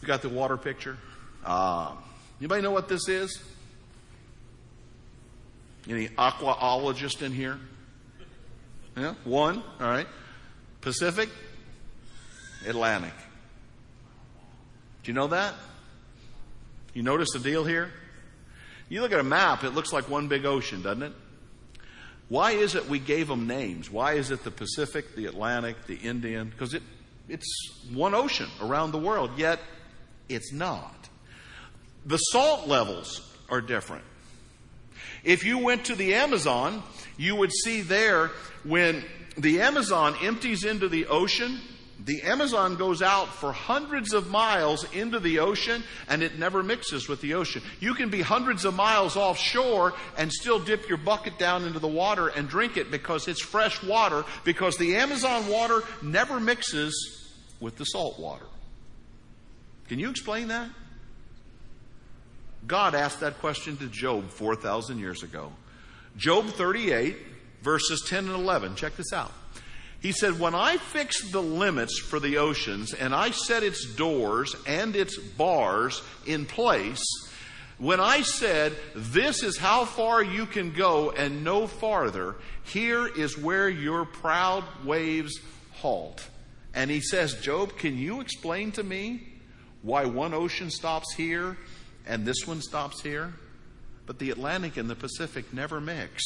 You 0.05 0.09
got 0.09 0.21
the 0.21 0.29
water 0.29 0.55
picture? 0.55 0.99
Uh, 1.43 1.91
anybody 2.39 2.61
know 2.61 2.69
what 2.69 2.87
this 2.87 3.09
is? 3.09 3.41
Any 5.89 6.09
aquaologist 6.09 7.23
in 7.23 7.31
here? 7.31 7.57
Yeah, 8.95 9.15
one. 9.23 9.63
All 9.79 9.87
right. 9.87 10.05
Pacific, 10.81 11.27
Atlantic. 12.67 13.13
Do 15.01 15.09
you 15.09 15.15
know 15.15 15.25
that? 15.25 15.55
You 16.93 17.01
notice 17.01 17.29
the 17.33 17.39
deal 17.39 17.65
here? 17.65 17.89
You 18.89 19.01
look 19.01 19.11
at 19.11 19.19
a 19.19 19.23
map, 19.23 19.63
it 19.63 19.71
looks 19.71 19.91
like 19.91 20.07
one 20.07 20.27
big 20.27 20.45
ocean, 20.45 20.83
doesn't 20.83 21.01
it? 21.01 21.13
Why 22.29 22.51
is 22.51 22.75
it 22.75 22.87
we 22.87 22.99
gave 22.99 23.27
them 23.27 23.47
names? 23.47 23.89
Why 23.89 24.13
is 24.13 24.29
it 24.29 24.43
the 24.43 24.51
Pacific, 24.51 25.15
the 25.15 25.25
Atlantic, 25.25 25.87
the 25.87 25.95
Indian? 25.95 26.49
Because 26.49 26.75
it, 26.75 26.83
it's 27.27 27.81
one 27.91 28.13
ocean 28.13 28.49
around 28.61 28.91
the 28.91 28.99
world, 28.99 29.31
yet 29.35 29.59
it's 30.29 30.51
not. 30.51 31.09
The 32.05 32.17
salt 32.17 32.67
levels 32.67 33.21
are 33.49 33.61
different. 33.61 34.03
If 35.23 35.43
you 35.43 35.57
went 35.57 35.85
to 35.85 35.95
the 35.95 36.13
Amazon, 36.13 36.83
you 37.17 37.35
would 37.35 37.51
see 37.51 37.81
there 37.81 38.31
when 38.63 39.03
the 39.38 39.61
Amazon 39.61 40.15
empties 40.21 40.63
into 40.63 40.88
the 40.88 41.07
ocean, 41.07 41.59
the 42.03 42.21
Amazon 42.23 42.75
goes 42.75 43.01
out 43.01 43.29
for 43.29 43.51
hundreds 43.51 44.13
of 44.13 44.29
miles 44.29 44.85
into 44.93 45.19
the 45.19 45.39
ocean 45.39 45.83
and 46.07 46.21
it 46.21 46.38
never 46.38 46.61
mixes 46.61 47.09
with 47.09 47.21
the 47.21 47.33
ocean. 47.33 47.63
You 47.79 47.95
can 47.95 48.09
be 48.09 48.21
hundreds 48.21 48.65
of 48.65 48.75
miles 48.75 49.17
offshore 49.17 49.93
and 50.17 50.31
still 50.31 50.59
dip 50.59 50.88
your 50.88 50.99
bucket 50.99 51.39
down 51.39 51.63
into 51.63 51.79
the 51.79 51.88
water 51.88 52.27
and 52.27 52.47
drink 52.47 52.77
it 52.77 52.91
because 52.91 53.27
it's 53.27 53.41
fresh 53.41 53.81
water 53.83 54.23
because 54.43 54.77
the 54.77 54.97
Amazon 54.97 55.47
water 55.47 55.81
never 56.03 56.39
mixes 56.39 57.33
with 57.59 57.77
the 57.77 57.85
salt 57.85 58.19
water. 58.19 58.45
Can 59.87 59.99
you 59.99 60.09
explain 60.09 60.47
that? 60.47 60.69
God 62.67 62.95
asked 62.95 63.19
that 63.19 63.39
question 63.39 63.77
to 63.77 63.87
Job 63.87 64.29
4,000 64.29 64.97
years 64.97 65.21
ago. 65.21 65.51
Job 66.17 66.45
38, 66.47 67.17
verses 67.61 68.03
10 68.07 68.25
and 68.25 68.33
11. 68.33 68.75
Check 68.75 68.95
this 68.95 69.13
out. 69.13 69.31
He 69.99 70.11
said, 70.11 70.39
When 70.39 70.55
I 70.55 70.77
fixed 70.77 71.31
the 71.31 71.41
limits 71.41 71.99
for 71.99 72.19
the 72.19 72.37
oceans 72.37 72.93
and 72.93 73.13
I 73.13 73.31
set 73.31 73.63
its 73.63 73.85
doors 73.95 74.55
and 74.65 74.95
its 74.95 75.17
bars 75.17 76.01
in 76.25 76.45
place, 76.45 77.03
when 77.77 77.99
I 77.99 78.21
said, 78.21 78.73
This 78.95 79.43
is 79.43 79.57
how 79.57 79.85
far 79.85 80.23
you 80.23 80.45
can 80.45 80.71
go 80.71 81.11
and 81.11 81.43
no 81.43 81.67
farther, 81.67 82.35
here 82.63 83.07
is 83.07 83.37
where 83.37 83.69
your 83.69 84.05
proud 84.05 84.63
waves 84.83 85.39
halt. 85.73 86.27
And 86.73 86.89
he 86.89 87.01
says, 87.01 87.35
Job, 87.41 87.77
can 87.77 87.97
you 87.97 88.21
explain 88.21 88.71
to 88.73 88.83
me 88.83 89.34
why 89.85 90.05
one 90.05 90.33
ocean 90.33 90.71
stops 90.71 91.13
here 91.13 91.55
and 92.07 92.25
this 92.25 92.47
one 92.47 92.59
stops 92.59 93.01
here, 93.01 93.33
but 94.07 94.17
the 94.17 94.31
Atlantic 94.31 94.77
and 94.77 94.89
the 94.89 94.95
Pacific 94.95 95.53
never 95.53 95.79
mix. 95.79 96.23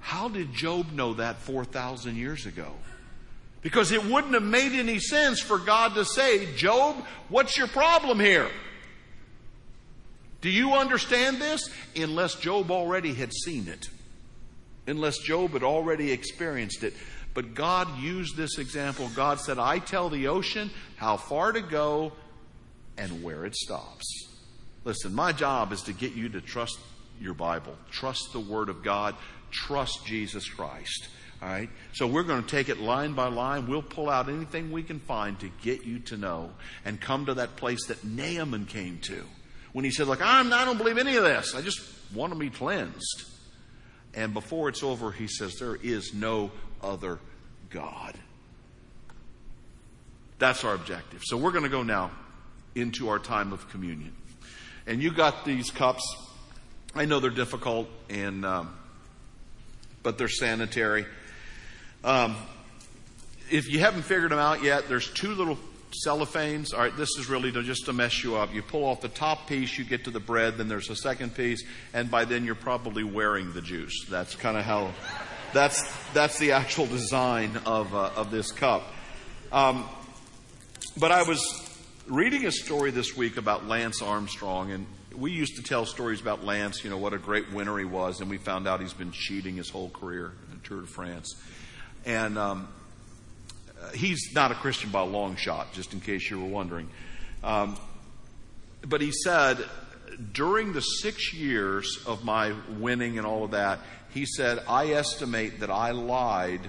How 0.00 0.28
did 0.28 0.52
Job 0.52 0.92
know 0.92 1.14
that 1.14 1.36
4,000 1.40 2.16
years 2.16 2.46
ago? 2.46 2.72
Because 3.60 3.92
it 3.92 4.04
wouldn't 4.04 4.32
have 4.32 4.42
made 4.42 4.72
any 4.72 4.98
sense 4.98 5.40
for 5.40 5.58
God 5.58 5.94
to 5.94 6.04
say, 6.04 6.54
Job, 6.54 6.96
what's 7.28 7.58
your 7.58 7.66
problem 7.68 8.18
here? 8.18 8.48
Do 10.40 10.48
you 10.48 10.72
understand 10.72 11.38
this? 11.38 11.68
Unless 11.96 12.36
Job 12.36 12.70
already 12.70 13.12
had 13.12 13.32
seen 13.32 13.68
it. 13.68 13.88
Unless 14.86 15.18
Job 15.18 15.50
had 15.50 15.64
already 15.64 16.12
experienced 16.12 16.82
it. 16.82 16.94
But 17.36 17.52
God 17.52 17.98
used 17.98 18.34
this 18.34 18.56
example. 18.56 19.10
God 19.14 19.38
said, 19.38 19.58
I 19.58 19.78
tell 19.78 20.08
the 20.08 20.28
ocean 20.28 20.70
how 20.96 21.18
far 21.18 21.52
to 21.52 21.60
go 21.60 22.12
and 22.96 23.22
where 23.22 23.44
it 23.44 23.54
stops. 23.54 24.26
Listen, 24.84 25.14
my 25.14 25.32
job 25.32 25.70
is 25.70 25.82
to 25.82 25.92
get 25.92 26.14
you 26.14 26.30
to 26.30 26.40
trust 26.40 26.78
your 27.20 27.34
Bible, 27.34 27.76
trust 27.90 28.32
the 28.32 28.40
Word 28.40 28.70
of 28.70 28.82
God, 28.82 29.16
trust 29.50 30.06
Jesus 30.06 30.48
Christ. 30.48 31.08
All 31.42 31.48
right? 31.50 31.68
So 31.92 32.06
we're 32.06 32.22
going 32.22 32.42
to 32.42 32.48
take 32.48 32.70
it 32.70 32.80
line 32.80 33.12
by 33.12 33.28
line. 33.28 33.66
We'll 33.66 33.82
pull 33.82 34.08
out 34.08 34.30
anything 34.30 34.72
we 34.72 34.82
can 34.82 34.98
find 34.98 35.38
to 35.40 35.50
get 35.60 35.84
you 35.84 35.98
to 35.98 36.16
know 36.16 36.52
and 36.86 36.98
come 36.98 37.26
to 37.26 37.34
that 37.34 37.56
place 37.56 37.84
that 37.88 38.02
Naaman 38.02 38.64
came 38.64 38.98
to. 39.00 39.24
When 39.74 39.84
he 39.84 39.90
said, 39.90 40.06
Look, 40.06 40.22
I'm, 40.22 40.50
I 40.54 40.64
don't 40.64 40.78
believe 40.78 40.96
any 40.96 41.16
of 41.16 41.24
this. 41.24 41.54
I 41.54 41.60
just 41.60 41.82
want 42.14 42.32
to 42.32 42.38
be 42.38 42.48
cleansed. 42.48 43.35
And 44.16 44.32
before 44.32 44.70
it's 44.70 44.82
over, 44.82 45.12
he 45.12 45.28
says, 45.28 45.56
There 45.56 45.76
is 45.76 46.14
no 46.14 46.50
other 46.82 47.20
God. 47.70 48.14
That's 50.38 50.64
our 50.64 50.74
objective. 50.74 51.22
So 51.24 51.36
we're 51.36 51.52
going 51.52 51.64
to 51.64 51.70
go 51.70 51.82
now 51.82 52.10
into 52.74 53.08
our 53.08 53.18
time 53.18 53.52
of 53.52 53.68
communion. 53.70 54.14
And 54.86 55.02
you 55.02 55.12
got 55.12 55.44
these 55.44 55.70
cups. 55.70 56.02
I 56.94 57.04
know 57.04 57.20
they're 57.20 57.30
difficult, 57.30 57.88
and 58.08 58.44
um, 58.44 58.74
but 60.02 60.16
they're 60.16 60.28
sanitary. 60.28 61.04
Um, 62.04 62.36
if 63.50 63.68
you 63.68 63.80
haven't 63.80 64.02
figured 64.02 64.30
them 64.30 64.38
out 64.38 64.62
yet, 64.62 64.88
there's 64.88 65.10
two 65.12 65.34
little 65.34 65.58
cellophanes. 66.06 66.72
All 66.72 66.80
right, 66.80 66.96
this 66.96 67.10
is 67.18 67.28
really 67.28 67.52
to, 67.52 67.62
just 67.62 67.86
to 67.86 67.92
mess 67.92 68.22
you 68.22 68.36
up. 68.36 68.54
You 68.54 68.62
pull 68.62 68.84
off 68.84 69.00
the 69.00 69.08
top 69.08 69.46
piece, 69.46 69.78
you 69.78 69.84
get 69.84 70.04
to 70.04 70.10
the 70.10 70.20
bread, 70.20 70.58
then 70.58 70.68
there's 70.68 70.90
a 70.90 70.96
second 70.96 71.34
piece, 71.34 71.64
and 71.92 72.10
by 72.10 72.24
then 72.24 72.44
you're 72.44 72.54
probably 72.54 73.04
wearing 73.04 73.52
the 73.52 73.62
juice. 73.62 74.06
That's 74.08 74.34
kind 74.34 74.56
of 74.56 74.64
how. 74.64 74.92
That's 75.52 75.82
that's 76.12 76.38
the 76.38 76.52
actual 76.52 76.86
design 76.86 77.58
of 77.64 77.94
uh, 77.94 78.10
of 78.16 78.30
this 78.30 78.52
cup. 78.52 78.82
Um, 79.52 79.88
but 80.98 81.12
I 81.12 81.22
was 81.22 81.40
reading 82.08 82.46
a 82.46 82.52
story 82.52 82.90
this 82.90 83.16
week 83.16 83.36
about 83.36 83.66
Lance 83.66 84.02
Armstrong, 84.02 84.72
and 84.72 84.86
we 85.16 85.32
used 85.32 85.56
to 85.56 85.62
tell 85.62 85.86
stories 85.86 86.20
about 86.20 86.44
Lance, 86.44 86.84
you 86.84 86.90
know, 86.90 86.98
what 86.98 87.12
a 87.12 87.18
great 87.18 87.52
winner 87.52 87.78
he 87.78 87.84
was, 87.84 88.20
and 88.20 88.28
we 88.28 88.38
found 88.38 88.68
out 88.68 88.80
he's 88.80 88.92
been 88.92 89.12
cheating 89.12 89.56
his 89.56 89.70
whole 89.70 89.90
career 89.90 90.32
in 90.46 90.58
the 90.58 90.66
Tour 90.66 90.82
de 90.82 90.86
France. 90.86 91.34
And 92.04 92.38
um, 92.38 92.68
he's 93.94 94.32
not 94.34 94.50
a 94.50 94.54
Christian 94.54 94.90
by 94.90 95.00
a 95.00 95.06
long 95.06 95.36
shot, 95.36 95.72
just 95.72 95.92
in 95.92 96.00
case 96.00 96.30
you 96.30 96.40
were 96.40 96.48
wondering. 96.48 96.88
Um, 97.42 97.76
but 98.82 99.00
he 99.00 99.12
said, 99.12 99.58
during 100.32 100.72
the 100.72 100.80
six 100.80 101.34
years 101.34 101.98
of 102.06 102.24
my 102.24 102.54
winning 102.78 103.18
and 103.18 103.26
all 103.26 103.44
of 103.44 103.50
that, 103.52 103.80
he 104.10 104.24
said, 104.24 104.62
I 104.68 104.92
estimate 104.92 105.60
that 105.60 105.70
I 105.70 105.90
lied 105.90 106.60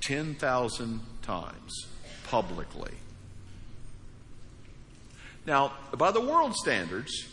10,000 0.00 1.00
times 1.22 1.86
publicly. 2.24 2.92
Now, 5.46 5.74
by 5.96 6.10
the 6.10 6.20
world 6.20 6.56
standards, 6.56 7.26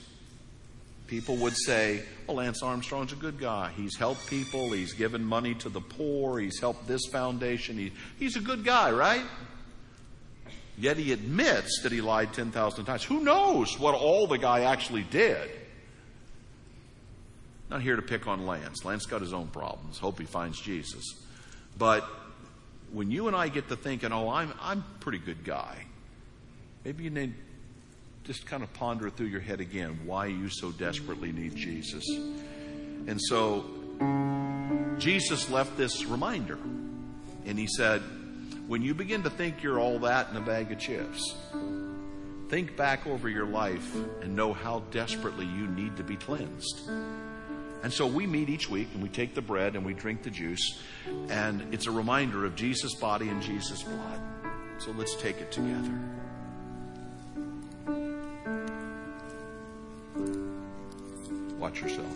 people 1.07 1.37
would 1.37 1.55
say, 1.57 2.03
well, 2.27 2.37
Lance 2.37 2.61
Armstrong's 2.63 3.13
a 3.13 3.15
good 3.15 3.39
guy. 3.39 3.71
He's 3.75 3.97
helped 3.97 4.27
people, 4.27 4.71
he's 4.71 4.93
given 4.93 5.23
money 5.23 5.53
to 5.55 5.69
the 5.69 5.81
poor, 5.81 6.39
he's 6.39 6.59
helped 6.59 6.87
this 6.87 7.01
foundation. 7.11 7.77
He, 7.77 7.91
he's 8.17 8.35
a 8.35 8.41
good 8.41 8.63
guy, 8.63 8.91
right? 8.91 9.23
Yet 10.77 10.97
he 10.97 11.11
admits 11.11 11.81
that 11.83 11.91
he 11.91 12.01
lied 12.01 12.33
10,000 12.33 12.85
times. 12.85 13.03
Who 13.03 13.23
knows 13.23 13.79
what 13.79 13.93
all 13.93 14.27
the 14.27 14.37
guy 14.37 14.61
actually 14.61 15.03
did? 15.03 15.51
Not 17.69 17.81
here 17.81 17.95
to 17.95 18.01
pick 18.01 18.27
on 18.27 18.45
Lance. 18.45 18.83
Lance 18.83 19.05
got 19.05 19.21
his 19.21 19.33
own 19.33 19.47
problems. 19.47 19.97
Hope 19.97 20.19
he 20.19 20.25
finds 20.25 20.59
Jesus. 20.59 21.03
But 21.77 22.05
when 22.91 23.11
you 23.11 23.27
and 23.27 23.35
I 23.35 23.49
get 23.49 23.69
to 23.69 23.75
thinking, 23.75 24.11
oh, 24.11 24.29
I'm, 24.29 24.53
I'm 24.61 24.79
a 24.79 24.99
pretty 24.99 25.19
good 25.19 25.43
guy, 25.43 25.85
maybe 26.85 27.03
you 27.03 27.09
need 27.09 27.33
just 28.23 28.45
kind 28.45 28.63
of 28.63 28.71
ponder 28.73 29.09
through 29.09 29.27
your 29.27 29.41
head 29.41 29.59
again 29.59 29.99
why 30.05 30.27
you 30.27 30.49
so 30.49 30.71
desperately 30.71 31.31
need 31.31 31.55
Jesus. 31.55 32.03
And 32.09 33.19
so 33.21 33.65
Jesus 34.97 35.49
left 35.49 35.75
this 35.77 36.05
reminder. 36.05 36.57
And 37.45 37.59
he 37.59 37.67
said, 37.67 38.01
when 38.67 38.81
you 38.81 38.93
begin 38.93 39.23
to 39.23 39.29
think 39.29 39.61
you're 39.61 39.79
all 39.79 39.99
that 39.99 40.29
in 40.29 40.37
a 40.37 40.41
bag 40.41 40.71
of 40.71 40.79
chips, 40.79 41.35
think 42.47 42.77
back 42.77 43.05
over 43.05 43.27
your 43.27 43.45
life 43.45 43.93
and 44.21 44.35
know 44.35 44.53
how 44.53 44.83
desperately 44.91 45.45
you 45.45 45.67
need 45.67 45.97
to 45.97 46.03
be 46.03 46.15
cleansed. 46.15 46.89
And 47.83 47.91
so 47.91 48.07
we 48.07 48.25
meet 48.25 48.47
each 48.47 48.69
week 48.69 48.87
and 48.93 49.03
we 49.03 49.09
take 49.09 49.35
the 49.35 49.41
bread 49.41 49.75
and 49.75 49.85
we 49.85 49.93
drink 49.93 50.23
the 50.23 50.29
juice. 50.29 50.81
And 51.27 51.73
it's 51.73 51.87
a 51.87 51.91
reminder 51.91 52.45
of 52.45 52.55
Jesus' 52.55 52.95
body 52.95 53.27
and 53.27 53.41
Jesus' 53.41 53.83
blood. 53.83 54.21
So 54.77 54.91
let's 54.91 55.15
take 55.15 55.41
it 55.41 55.51
together. 55.51 55.91
Watch 61.63 61.79
yourself. 61.79 62.13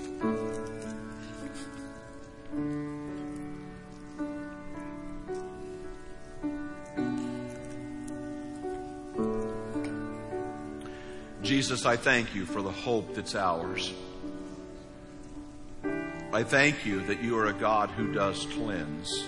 Jesus, 11.42 11.86
I 11.86 11.96
thank 11.96 12.36
you 12.36 12.46
for 12.46 12.62
the 12.62 12.70
hope 12.70 13.16
that's 13.16 13.36
ours. 13.36 13.94
I 16.34 16.44
thank 16.44 16.86
you 16.86 17.06
that 17.06 17.24
you 17.24 17.38
are 17.38 17.46
a 17.46 17.54
God 17.54 17.90
who 17.92 18.12
does 18.12 18.46
cleanse. 18.48 19.24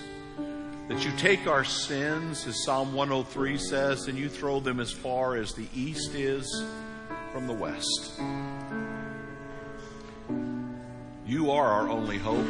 That 0.90 1.06
you 1.06 1.14
take 1.16 1.48
our 1.48 1.64
sins, 1.64 2.46
as 2.46 2.66
Psalm 2.66 2.94
103 2.94 3.58
says, 3.58 4.10
and 4.10 4.18
you 4.18 4.28
throw 4.28 4.60
them 4.60 4.82
as 4.82 4.92
far 4.92 5.38
as 5.38 5.54
the 5.54 5.68
east 5.74 6.14
is 6.14 6.66
from 7.32 7.48
the 7.48 7.54
west. 7.54 8.20
You 11.30 11.52
are 11.52 11.68
our 11.68 11.90
only 11.90 12.18
hope. 12.18 12.48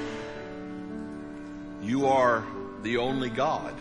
You 1.81 2.07
are 2.07 2.45
the 2.81 2.95
only 2.95 3.29
God. 3.29 3.75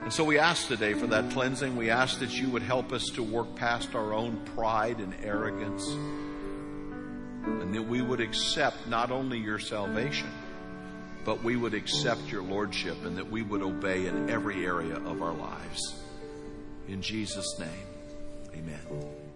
And 0.00 0.10
so 0.10 0.24
we 0.24 0.38
ask 0.38 0.66
today 0.66 0.94
for 0.94 1.06
that 1.08 1.30
cleansing. 1.32 1.76
We 1.76 1.90
ask 1.90 2.20
that 2.20 2.32
you 2.32 2.48
would 2.48 2.62
help 2.62 2.90
us 2.90 3.04
to 3.16 3.22
work 3.22 3.54
past 3.56 3.94
our 3.94 4.14
own 4.14 4.38
pride 4.54 4.98
and 4.98 5.14
arrogance. 5.22 5.86
And 7.44 7.74
that 7.74 7.82
we 7.82 8.00
would 8.00 8.22
accept 8.22 8.88
not 8.88 9.10
only 9.10 9.36
your 9.36 9.58
salvation, 9.58 10.30
but 11.26 11.44
we 11.44 11.56
would 11.56 11.74
accept 11.74 12.32
your 12.32 12.42
lordship 12.42 13.04
and 13.04 13.14
that 13.18 13.30
we 13.30 13.42
would 13.42 13.60
obey 13.60 14.06
in 14.06 14.30
every 14.30 14.64
area 14.64 14.94
of 14.94 15.20
our 15.20 15.34
lives. 15.34 16.02
In 16.88 17.02
Jesus' 17.02 17.58
name, 17.58 17.86
amen. 18.54 19.29